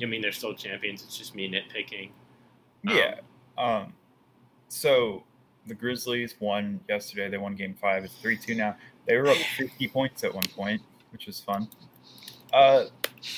[0.00, 1.02] I mean, they're still champions.
[1.02, 2.10] It's just me nitpicking.
[2.88, 3.14] Um, yeah.
[3.58, 3.94] Um,
[4.68, 5.24] so
[5.66, 7.28] the Grizzlies won yesterday.
[7.28, 8.04] They won Game Five.
[8.04, 8.76] It's three two now.
[9.06, 11.68] They were up fifty points at one point, which was fun.
[12.52, 12.84] Uh,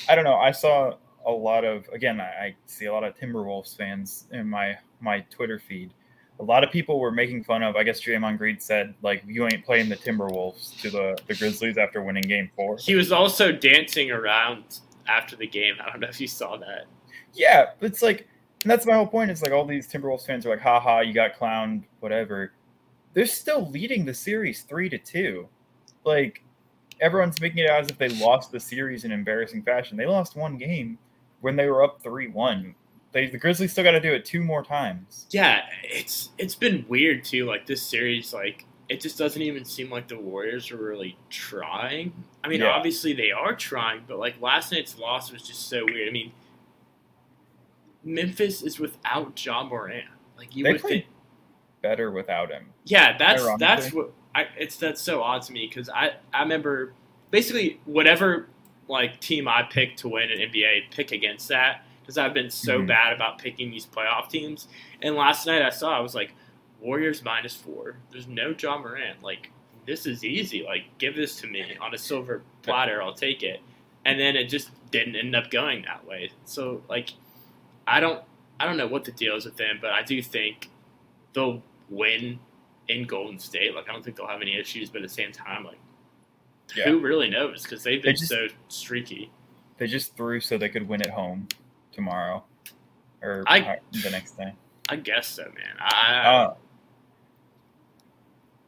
[0.07, 0.35] I don't know.
[0.35, 0.95] I saw
[1.25, 2.19] a lot of again.
[2.21, 5.93] I, I see a lot of Timberwolves fans in my my Twitter feed.
[6.39, 7.75] A lot of people were making fun of.
[7.75, 11.77] I guess Draymond Green said like, "You ain't playing the Timberwolves to the the Grizzlies
[11.77, 12.77] after winning Game Four.
[12.77, 15.75] He was also dancing around after the game.
[15.83, 16.85] I don't know if you saw that.
[17.33, 18.27] Yeah, but it's like,
[18.63, 19.31] and that's my whole point.
[19.31, 22.53] Is like all these Timberwolves fans are like, haha, you got clowned, whatever.
[23.13, 25.47] They're still leading the series three to two.
[26.03, 26.43] Like,
[27.01, 29.97] everyone's making it out as if they lost the series in embarrassing fashion.
[29.97, 30.99] They lost one game
[31.41, 32.75] when they were up three one.
[33.17, 35.25] They the Grizzlies still got to do it two more times.
[35.31, 37.45] Yeah, it's it's been weird too.
[37.47, 42.13] Like this series, like it just doesn't even seem like the Warriors are really trying.
[42.43, 42.67] I mean, Yeah.
[42.67, 46.07] obviously they are trying, but like last night's loss was just so weird.
[46.07, 46.31] I mean,
[48.03, 50.05] Memphis is without Ja Morant.
[50.37, 51.05] Like you They would think,
[51.81, 52.67] Better without him.
[52.85, 53.65] yeah, that's Ironically.
[53.65, 54.45] that's what I.
[54.59, 56.93] It's that's so odd to me because I I remember
[57.31, 58.47] basically whatever
[58.87, 62.79] like team I pick to win an NBA, pick against that because I've been so
[62.79, 62.87] Mhm.
[62.87, 64.69] bad about picking these playoff teams.
[65.01, 66.33] And last night I saw I was like
[66.79, 67.97] Warriors minus four.
[68.11, 69.21] There's no Ja Morant.
[69.21, 69.51] Like
[69.85, 70.63] this is easy.
[70.63, 73.01] Like give this to me on a silver platter.
[73.03, 73.59] I'll take it.
[74.05, 76.31] And then it just didn't end up going that way.
[76.45, 77.09] So like
[77.85, 78.23] I don't
[78.57, 80.69] I don't know what the deal is with them, but I do think
[81.33, 82.39] they'll win
[82.87, 83.75] in Golden State.
[83.75, 85.77] Like I don't think they'll have any issues, but at the same time, like
[86.73, 86.85] Yeah.
[86.85, 87.63] who really knows?
[87.63, 89.29] Because they've They been just- so streaky.
[89.77, 91.47] They just threw so they could win at home
[91.97, 92.43] tomorrow
[93.21, 94.53] or I- uh, the next day.
[94.87, 95.75] I guess so, man.
[95.79, 96.53] I, Uh,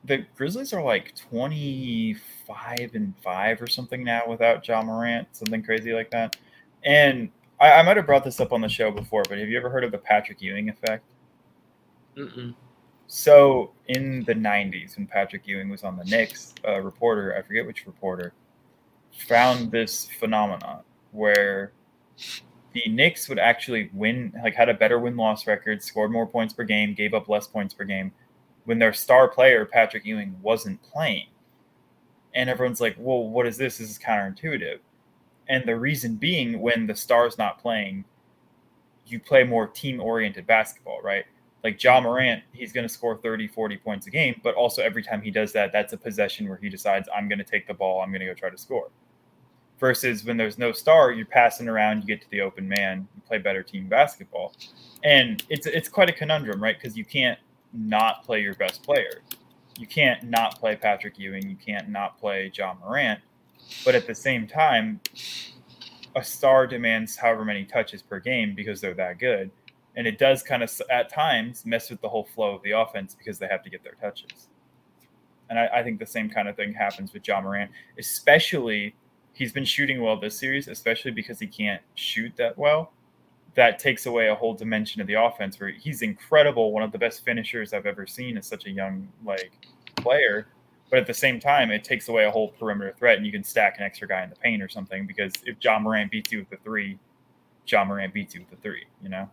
[0.04, 5.94] the Grizzlies are like 25 and 5 or something now without Ja Morant, something crazy
[5.94, 6.36] like that.
[6.84, 9.58] And I, I might have brought this up on the show before, but have you
[9.58, 11.06] ever heard of the Patrick Ewing effect?
[12.18, 12.56] mm-mm.
[13.08, 17.66] So in the 90s, when Patrick Ewing was on the Knicks, a reporter, I forget
[17.66, 18.34] which reporter,
[19.12, 21.72] found this phenomenon where
[22.84, 26.54] the Knicks would actually win, like had a better win loss record, scored more points
[26.54, 28.12] per game, gave up less points per game
[28.66, 31.28] when their star player, Patrick Ewing, wasn't playing.
[32.36, 33.80] And everyone's like, well, what is this?
[33.80, 34.80] This is counterintuitive.
[35.48, 38.06] And the reason being, when the star's not playing,
[39.08, 41.26] you play more team oriented basketball, right?
[41.64, 45.04] like Ja Morant, he's going to score 30, 40 points a game, but also every
[45.04, 47.74] time he does that, that's a possession where he decides, I'm going to take the
[47.74, 48.90] ball, I'm going to go try to score.
[49.80, 53.22] Versus when there's no star, you're passing around, you get to the open man, you
[53.26, 54.54] play better team basketball.
[55.04, 56.78] And it's it's quite a conundrum, right?
[56.78, 57.40] Because you can't
[57.72, 59.22] not play your best player.
[59.78, 63.22] You can't not play Patrick Ewing, you can't not play Ja Morant.
[63.86, 65.00] But at the same time,
[66.16, 69.52] a star demands however many touches per game because they're that good
[70.00, 73.16] and it does kind of at times mess with the whole flow of the offense
[73.16, 74.48] because they have to get their touches.
[75.50, 78.96] And I, I, think the same kind of thing happens with Ja Morant, especially
[79.40, 82.92] he's been shooting well this series, especially because he can't shoot that well.
[83.56, 86.98] That takes away a whole dimension of the offense where he's incredible, one of the
[86.98, 89.54] best finishers I've ever seen as such a young like
[89.96, 90.50] player.
[90.90, 93.44] But at the same time, it takes away a whole perimeter threat, and you can
[93.44, 96.40] stack an extra guy in the paint or something because if Ja Morant beats you
[96.40, 97.00] with the three,
[97.66, 99.30] Ja Morant beats you with the three, you know?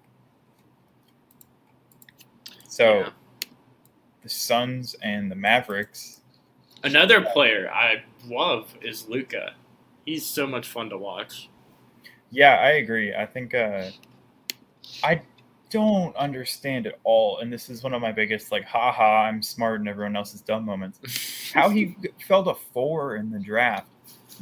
[2.69, 3.11] So Yeah.
[4.23, 6.21] the Suns and the Mavericks.
[6.85, 9.55] Another player I love is Luka.
[10.07, 11.51] He's so much fun to watch.
[12.31, 13.15] Yeah, I agree.
[13.15, 13.91] I think uh,
[15.05, 15.21] I
[15.69, 19.81] don't understand at all, and this is one of my biggest like, haha, I'm smart
[19.81, 21.53] and everyone else is dumb moments.
[21.53, 21.97] How he
[22.27, 23.89] fell to four in the draft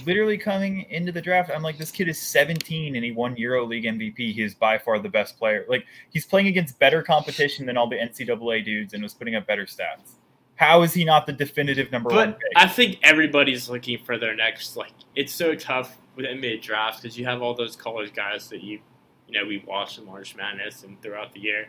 [0.06, 3.64] literally coming into the draft, I'm like, this kid is 17 and he won Euro
[3.64, 4.16] League MVP.
[4.16, 5.64] He is by far the best player.
[5.68, 9.46] Like he's playing against better competition than all the NCAA dudes and was putting up
[9.46, 10.16] better stats.
[10.56, 12.52] How is he not the definitive number but one pick?
[12.56, 14.76] I think everybody's looking for their next.
[14.76, 18.62] Like it's so tough with NBA drafts because you have all those college guys that
[18.62, 18.78] you,
[19.28, 21.66] you know, we watch in March Madness and throughout the year.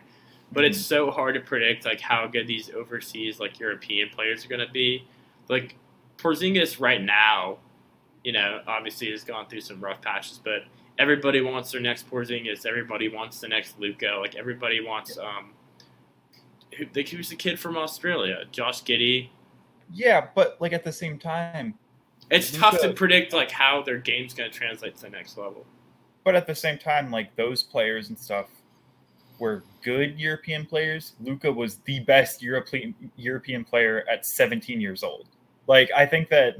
[0.51, 4.47] But it's so hard to predict like how good these overseas like European players are
[4.47, 5.07] going to be.
[5.49, 5.75] Like
[6.17, 7.57] Porzingis right now,
[8.23, 10.63] you know, obviously has gone through some rough patches, but
[10.99, 12.65] everybody wants their next Porzingis.
[12.65, 14.17] Everybody wants the next Luka.
[14.19, 15.54] Like everybody wants um, who,
[16.95, 18.43] like, who's the kid from Australia?
[18.51, 19.29] Josh Giddey.
[19.93, 21.75] yeah, but like at the same time,
[22.29, 25.65] It's tough to predict like how their game's going to translate to the next level.
[26.23, 28.47] but at the same time, like those players and stuff
[29.37, 31.13] were good European players.
[31.21, 35.27] Luka was the best European European player at 17 years old.
[35.67, 36.55] Like I think that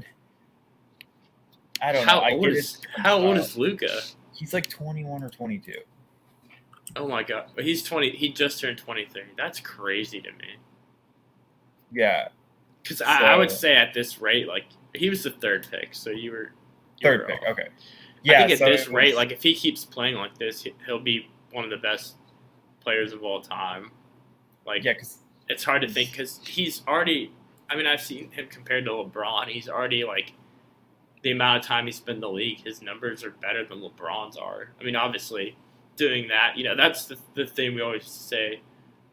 [1.82, 2.36] I don't how know.
[2.36, 4.00] Old is how old Uh, is Luka?
[4.32, 5.72] He's like 21 or 22.
[6.96, 8.10] Oh my god, but he's twenty.
[8.10, 9.32] He just turned twenty three.
[9.36, 10.56] That's crazy to me.
[11.90, 12.28] Yeah,
[12.82, 16.10] Because I, I would say at this rate, like he was the third pick, so
[16.10, 16.52] you were
[16.98, 17.42] you third were pick.
[17.42, 17.48] off.
[17.48, 17.68] Okay.
[18.28, 20.62] I Yeah, think at so this it rate, like if he keeps playing like this,
[20.62, 22.16] he- he'll be one of the best
[22.80, 23.92] players of all time.
[24.66, 25.18] Like yeah, because
[25.48, 27.32] it's hard to think because he's already.
[27.70, 29.48] I mean, I've seen him compared to LeBron.
[29.48, 30.34] He's already like
[31.22, 32.62] the amount of time he spent in the league.
[32.64, 34.70] His numbers are better than LeBron's are.
[34.80, 35.56] I mean, obviously,
[35.96, 38.60] doing that, you know, that's the, the thing we always say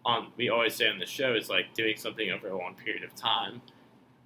[0.06, 3.04] on we always say on the show is like doing something over a long period
[3.04, 3.62] of time.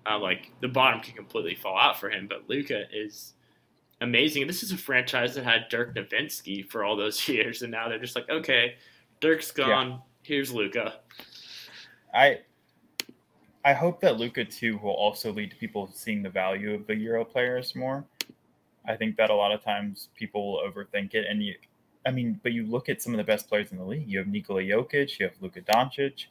[0.10, 3.34] Uh, like the bottom can completely fall out for him, but Luka is
[4.02, 4.48] amazing.
[4.48, 8.00] This is a franchise that had Dirk Nowitzki for all those years, and now they're
[8.00, 8.76] just like, okay,
[9.20, 10.02] Dirk's gone.
[10.24, 11.00] Here's Luka.
[12.14, 12.40] I
[13.66, 16.96] I hope that Luka too will also lead to people seeing the value of the
[16.96, 18.06] Euro players more.
[18.88, 21.56] I think that a lot of times people will overthink it, and you,
[22.08, 24.08] I mean, but you look at some of the best players in the league.
[24.08, 26.28] You have Nikola Jokic, you have Luka Doncic,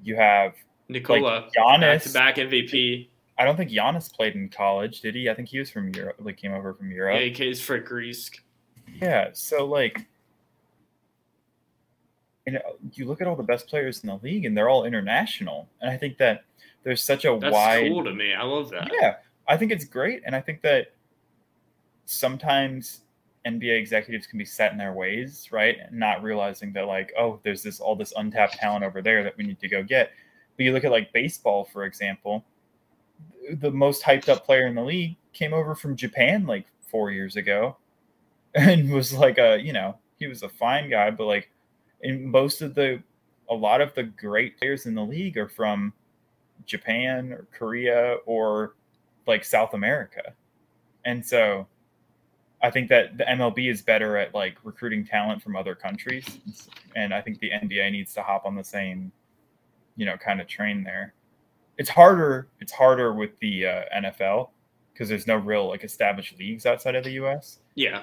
[0.00, 0.54] you have
[0.88, 2.14] Nicola, Giannis.
[2.14, 3.08] back back MVP.
[3.36, 5.28] I don't think Giannis played in college, did he?
[5.28, 7.16] I think he was from Europe, like came over from Europe.
[7.16, 8.30] Yeah, he came for Greece.
[9.02, 10.06] Yeah, so like,
[12.46, 12.60] you know,
[12.94, 15.90] you look at all the best players in the league, and they're all international, and
[15.90, 16.44] I think that
[16.84, 17.90] there's such a That's wide.
[17.90, 18.34] cool to me.
[18.34, 18.88] I love that.
[19.00, 19.16] Yeah,
[19.48, 20.92] I think it's great, and I think that
[22.06, 23.00] sometimes
[23.46, 25.78] NBA executives can be set in their ways, right?
[25.92, 29.44] Not realizing that like, oh, there's this all this untapped talent over there that we
[29.44, 30.12] need to go get.
[30.56, 32.44] But you look at like baseball, for example,
[33.60, 37.36] the most hyped up player in the league came over from Japan like four years
[37.36, 37.76] ago,
[38.54, 41.50] and was like a you know he was a fine guy, but like
[42.02, 43.02] in most of the
[43.50, 45.92] a lot of the great players in the league are from
[46.66, 48.74] Japan or Korea or
[49.26, 50.34] like South America.
[51.04, 51.66] And so
[52.62, 56.40] I think that the MLB is better at like recruiting talent from other countries.
[56.96, 59.12] And I think the NBA needs to hop on the same,
[59.96, 61.14] you know, kind of train there.
[61.76, 62.48] It's harder.
[62.60, 64.50] It's harder with the uh, NFL
[64.92, 67.60] because there's no real like established leagues outside of the US.
[67.76, 68.02] Yeah.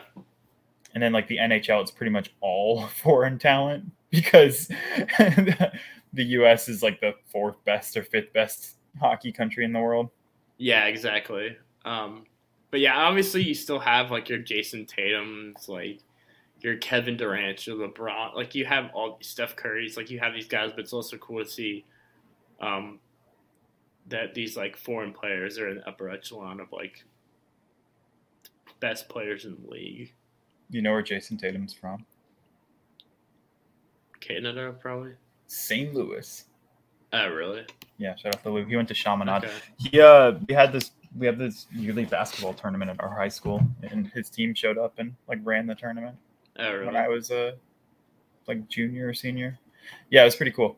[0.93, 4.67] And then like the NHL, it's pretty much all foreign talent because
[5.17, 5.71] the
[6.13, 10.09] US is like the fourth best or fifth best hockey country in the world.
[10.57, 11.57] Yeah, exactly.
[11.83, 12.25] Um,
[12.75, 16.01] but yeah, obviously you still have like your Jayson Tatum's, like
[16.59, 18.35] your Kevin Durant, your LeBron.
[18.35, 19.95] Like you have all Steph Curry's.
[19.95, 21.85] Like you have these guys, but it's also cool to see
[22.59, 22.99] um,
[24.09, 27.05] that these like foreign players are in the upper echelon of like
[28.81, 30.11] best players in the league.
[30.69, 32.05] You know where Jayson Tatum's from?
[34.19, 35.13] Canada, probably.
[35.47, 35.93] St.
[35.93, 36.43] Louis.
[37.13, 37.65] Oh, really?
[37.97, 38.65] Yeah, shout out to Lou.
[38.65, 39.45] He went to Chaminade.
[39.45, 39.53] Okay.
[39.77, 43.61] He uh we had this we have this yearly basketball tournament at our high school
[43.89, 46.15] and his team showed up and like ran the tournament
[46.57, 46.95] Oh, when?
[46.95, 47.53] I was uh
[48.47, 49.57] like junior or senior.
[50.09, 50.77] Yeah, it was pretty cool.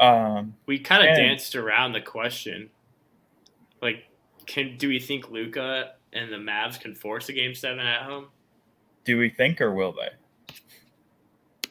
[0.00, 2.70] Um We kind of danced around the question.
[3.80, 4.04] Like,
[4.46, 8.26] can do we think Luka and the Mavs can force a game seven at home?
[9.04, 10.10] do we think or will they?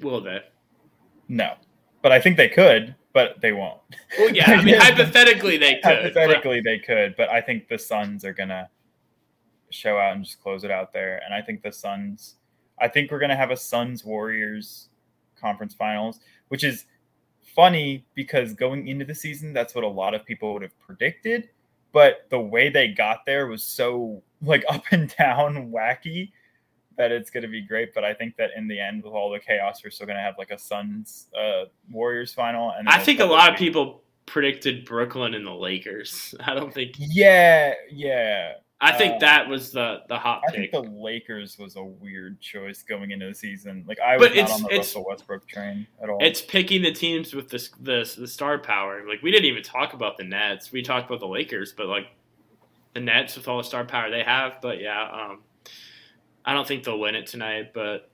[0.01, 0.39] Will they?
[1.29, 1.53] No.
[2.01, 3.79] But I think they could, but they won't.
[4.17, 4.51] Well, yeah.
[4.51, 5.81] I mean, hypothetically, they could.
[5.83, 8.69] but- Hypothetically, they could, but I think the Suns are gonna
[9.69, 11.21] show out and just close it out there.
[11.25, 12.35] And I think the Suns,
[12.79, 14.89] I think we're gonna have a Suns Warriors
[15.39, 16.85] conference finals, which is
[17.55, 21.49] funny because going into the season, that's what a lot of people would have predicted.
[21.93, 26.31] But the way they got there was so like up and down, wacky
[27.01, 27.93] that it's going to be great.
[27.93, 30.23] But I think that in the end, with all the chaos, we're still going to
[30.23, 32.71] have like a Suns uh, Warriors final.
[32.77, 36.35] And I think a lot of be- people predicted Brooklyn and the Lakers.
[36.45, 36.91] I don't think.
[36.97, 38.53] Yeah, yeah.
[38.83, 40.71] I think Uh, that was the the hot I pick.
[40.71, 43.85] think the Lakers was a weird choice going into the season.
[43.87, 46.17] Like I was But not it's- on the Russell Westbrook train at all.
[46.19, 49.03] It's picking the teams with this the the star power.
[49.07, 50.71] Like we didn't even talk about the Nets.
[50.71, 52.07] We talked about the Lakers, but like
[52.95, 54.57] the Nets with all the star power they have.
[54.63, 55.41] But yeah, um,
[56.45, 57.73] I don't think they'll win it tonight.
[57.73, 58.09] But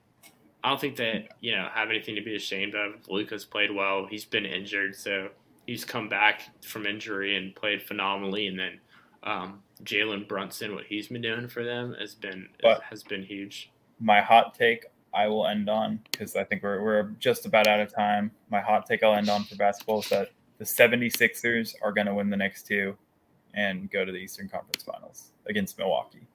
[0.62, 3.08] I don't think they you know have anything to be ashamed of.
[3.08, 4.06] Luka's played well.
[4.06, 5.28] He's been injured, so
[5.66, 8.46] he's come back from injury and played phenomenally.
[8.48, 8.80] And then
[9.22, 13.70] um, Jalen Brunson, what he's been doing for them has been But- has been huge.
[14.00, 17.80] my hot take I will end on because I think we're, we're just about out
[17.80, 18.30] of time.
[18.50, 22.14] My hot take I'll end on for basketball is that the 76ers are going to
[22.14, 22.96] win the next two
[23.54, 26.26] and go to the Eastern Conference Finals against Milwaukee.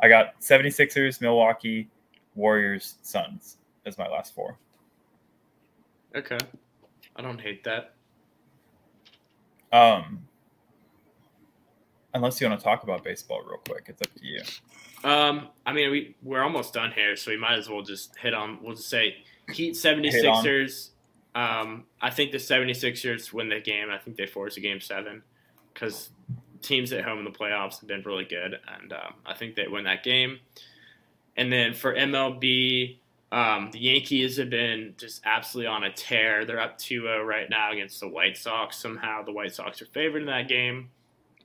[0.00, 1.88] I got 76ers, Milwaukee,
[2.34, 4.56] Warriors, Suns as my last four.
[6.14, 6.38] Okay,
[7.16, 7.94] I don't hate that.
[9.72, 10.26] Um,
[12.14, 14.42] unless you want to talk about baseball real quick, it's up to you.
[15.04, 18.34] Um, I mean, we we're almost done here, so we might as well just hit
[18.34, 18.58] on.
[18.62, 19.16] We'll just say
[19.52, 20.44] Heat Hit on.
[20.44, 20.90] 76ers.
[21.34, 23.90] Um, I think the 76ers win the game.
[23.90, 25.22] I think they force a game seven
[25.72, 26.10] because
[26.62, 29.68] teams at home in the playoffs have been really good, and um, I think they
[29.68, 30.38] win that game.
[31.36, 32.98] And then for MLB,
[33.30, 36.44] um, the Yankees have been just absolutely on a tear.
[36.44, 38.76] They're up 2-0 right now against the White Sox.
[38.76, 40.90] Somehow the White Sox are favored in that game.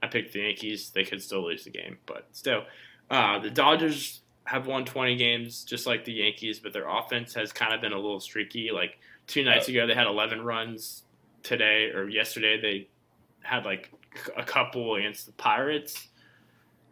[0.01, 0.89] I picked the Yankees.
[0.89, 2.63] They could still lose the game, but still.
[3.09, 7.53] Uh, the Dodgers have won 20 games just like the Yankees, but their offense has
[7.53, 8.71] kind of been a little streaky.
[8.71, 8.97] Like
[9.27, 11.03] two nights ago, they had 11 runs.
[11.43, 12.87] Today or yesterday, they
[13.41, 13.91] had like
[14.35, 16.07] a couple against the Pirates.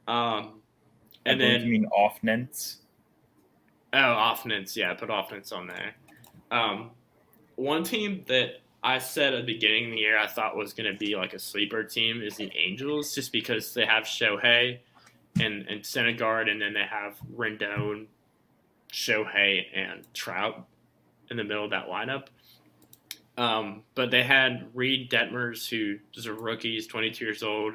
[0.07, 0.61] Um,
[1.26, 2.78] and then you mean offense.
[3.93, 4.76] Oh, offense.
[4.76, 5.95] Yeah, put offense on there.
[6.49, 6.91] Um,
[7.55, 10.91] one team that I said at the beginning of the year I thought was going
[10.91, 14.80] to be like a sleeper team is the Angels, just because they have Shohei
[15.39, 18.07] and and Syndergaard, and then they have Rendon,
[18.91, 20.65] Shohei, and Trout
[21.30, 22.28] in the middle of that lineup.
[23.42, 27.74] Um, but they had Reid Detmers, who is a rookie, he's 22 years old,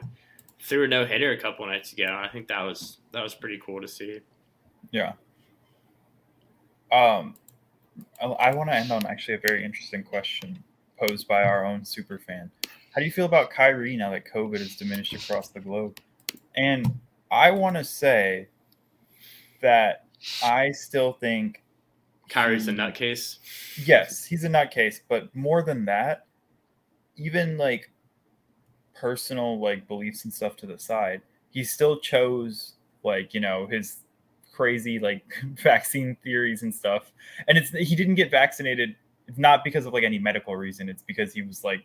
[0.60, 2.06] threw a no hitter a couple nights ago.
[2.06, 4.20] I think that was that was pretty cool to see.
[4.92, 5.14] Yeah.
[6.92, 7.34] Um,
[8.22, 10.62] I, I want to end on actually a very interesting question
[11.00, 12.48] posed by our own super fan.
[12.94, 15.98] How do you feel about Kyrie now that COVID has diminished across the globe?
[16.56, 18.46] And I want to say
[19.62, 20.04] that
[20.44, 21.64] I still think
[22.28, 22.82] Kyrie's a he- hmm.
[22.82, 23.38] nutcase.
[23.86, 26.26] yes, he's a nutcase, but more than that,
[27.16, 27.90] even like
[28.94, 33.98] personal like beliefs and stuff to the side, he still chose like, you know, his
[34.52, 35.22] crazy like
[35.62, 37.12] vaccine theories and stuff.
[37.48, 38.96] And it's he didn't get vaccinated
[39.28, 41.84] it's not because of like any medical reason, it's because he was like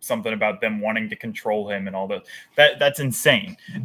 [0.00, 2.26] something about them wanting to control him and all that.
[2.56, 3.56] That that's insane.
[3.74, 3.82] in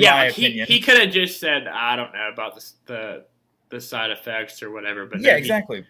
[0.00, 0.66] yeah, my he, opinion.
[0.66, 3.24] he could have just said, "I don't know about the the,
[3.72, 5.84] the side effects or whatever." But yeah, then he- exactly.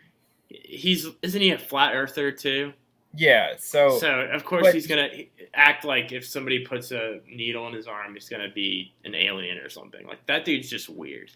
[0.49, 2.73] he's isn't he a flat earther too?
[3.15, 5.11] Yeah, so So of course but- he's gonna
[5.53, 9.59] act like if somebody puts a needle in his arm, he's gonna be an alien
[9.59, 10.07] or something.
[10.07, 11.31] Like that dude's just weird.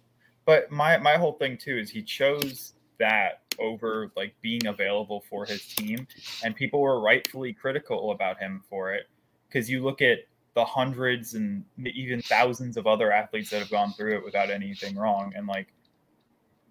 [0.46, 5.44] but my my whole thing too is he chose that over like being available for
[5.44, 6.06] his team
[6.44, 9.08] and people were rightfully critical about him for it
[9.48, 10.20] because you look at
[10.54, 14.94] the hundreds and even thousands of other athletes that have gone through it without anything
[14.96, 15.66] wrong and like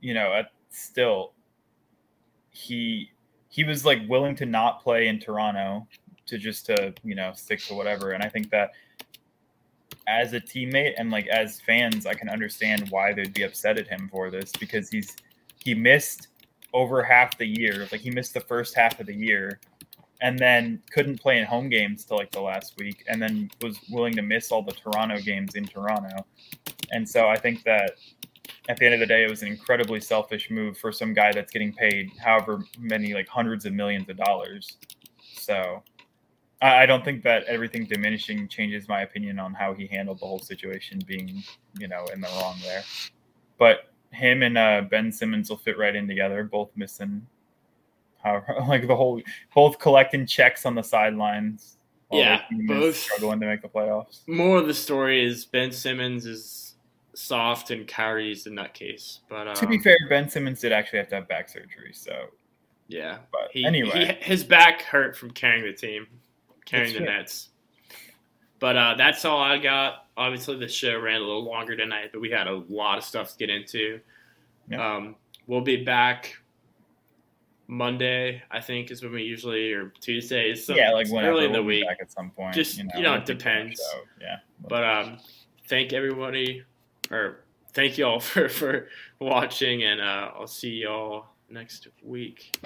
[0.06, 1.34] you know at, still
[2.52, 3.10] he
[3.50, 5.88] he was like willing to not play in Toronto
[6.26, 8.72] to just to you know stick to whatever and I think that
[10.08, 13.88] as a teammate and like as fans, I can understand why they'd be upset at
[13.88, 15.16] him for this because he's
[15.64, 16.28] he missed
[16.74, 17.88] over half the year.
[17.92, 19.60] Like he missed the first half of the year
[20.22, 23.80] and then couldn't play in home games till like the last week and then was
[23.90, 26.26] willing to miss all the Toronto games in Toronto.
[26.92, 27.96] And so I think that
[28.68, 31.32] at the end of the day it was an incredibly selfish move for some guy
[31.32, 34.78] that's getting paid however many like hundreds of millions of dollars.
[35.36, 35.84] So
[36.62, 40.26] I I don't think that everything diminishing changes my opinion on how he handled the
[40.26, 41.44] whole situation, being
[41.78, 42.84] you know in the wrong there.
[43.58, 47.26] But him and uh, Ben Simmons will fit right in together, both missing,
[48.24, 49.22] how like the whole
[49.54, 51.78] both collecting checks on the sidelines.
[52.12, 54.28] Yeah, both- struggling to make the playoffs.
[54.28, 56.65] More of the story is Ben Simmons is
[57.16, 59.22] soft and carries in that case.
[59.30, 62.28] But um, to be fair, Ben Simmons did actually have to have back surgery, so.
[62.88, 66.08] yeah, But he, anyway, he, his back hurt from carrying the team,
[66.66, 67.18] carrying That's the fair.
[67.18, 67.50] Nets.
[68.60, 70.08] But uh, that's all I got.
[70.18, 73.34] Obviously, the show ran a little longer tonight, but we had a lot of stuff
[73.34, 74.00] to get into.
[74.70, 74.96] Yeah.
[74.96, 76.38] Um, we'll be back
[77.68, 80.52] Monday, I think, is when we usually, or Tuesday.
[80.52, 81.88] Is some, yeah, like whenever early in the we'll week.
[81.88, 82.56] back at some point.
[82.56, 83.82] Just, you know, it be doing a depends.
[84.22, 84.38] Yeah.
[84.68, 85.18] But um,
[85.68, 86.64] thank everybody,
[87.12, 88.88] or thank y'all for for
[89.20, 92.58] watching, and uh, I'll see y'all next week.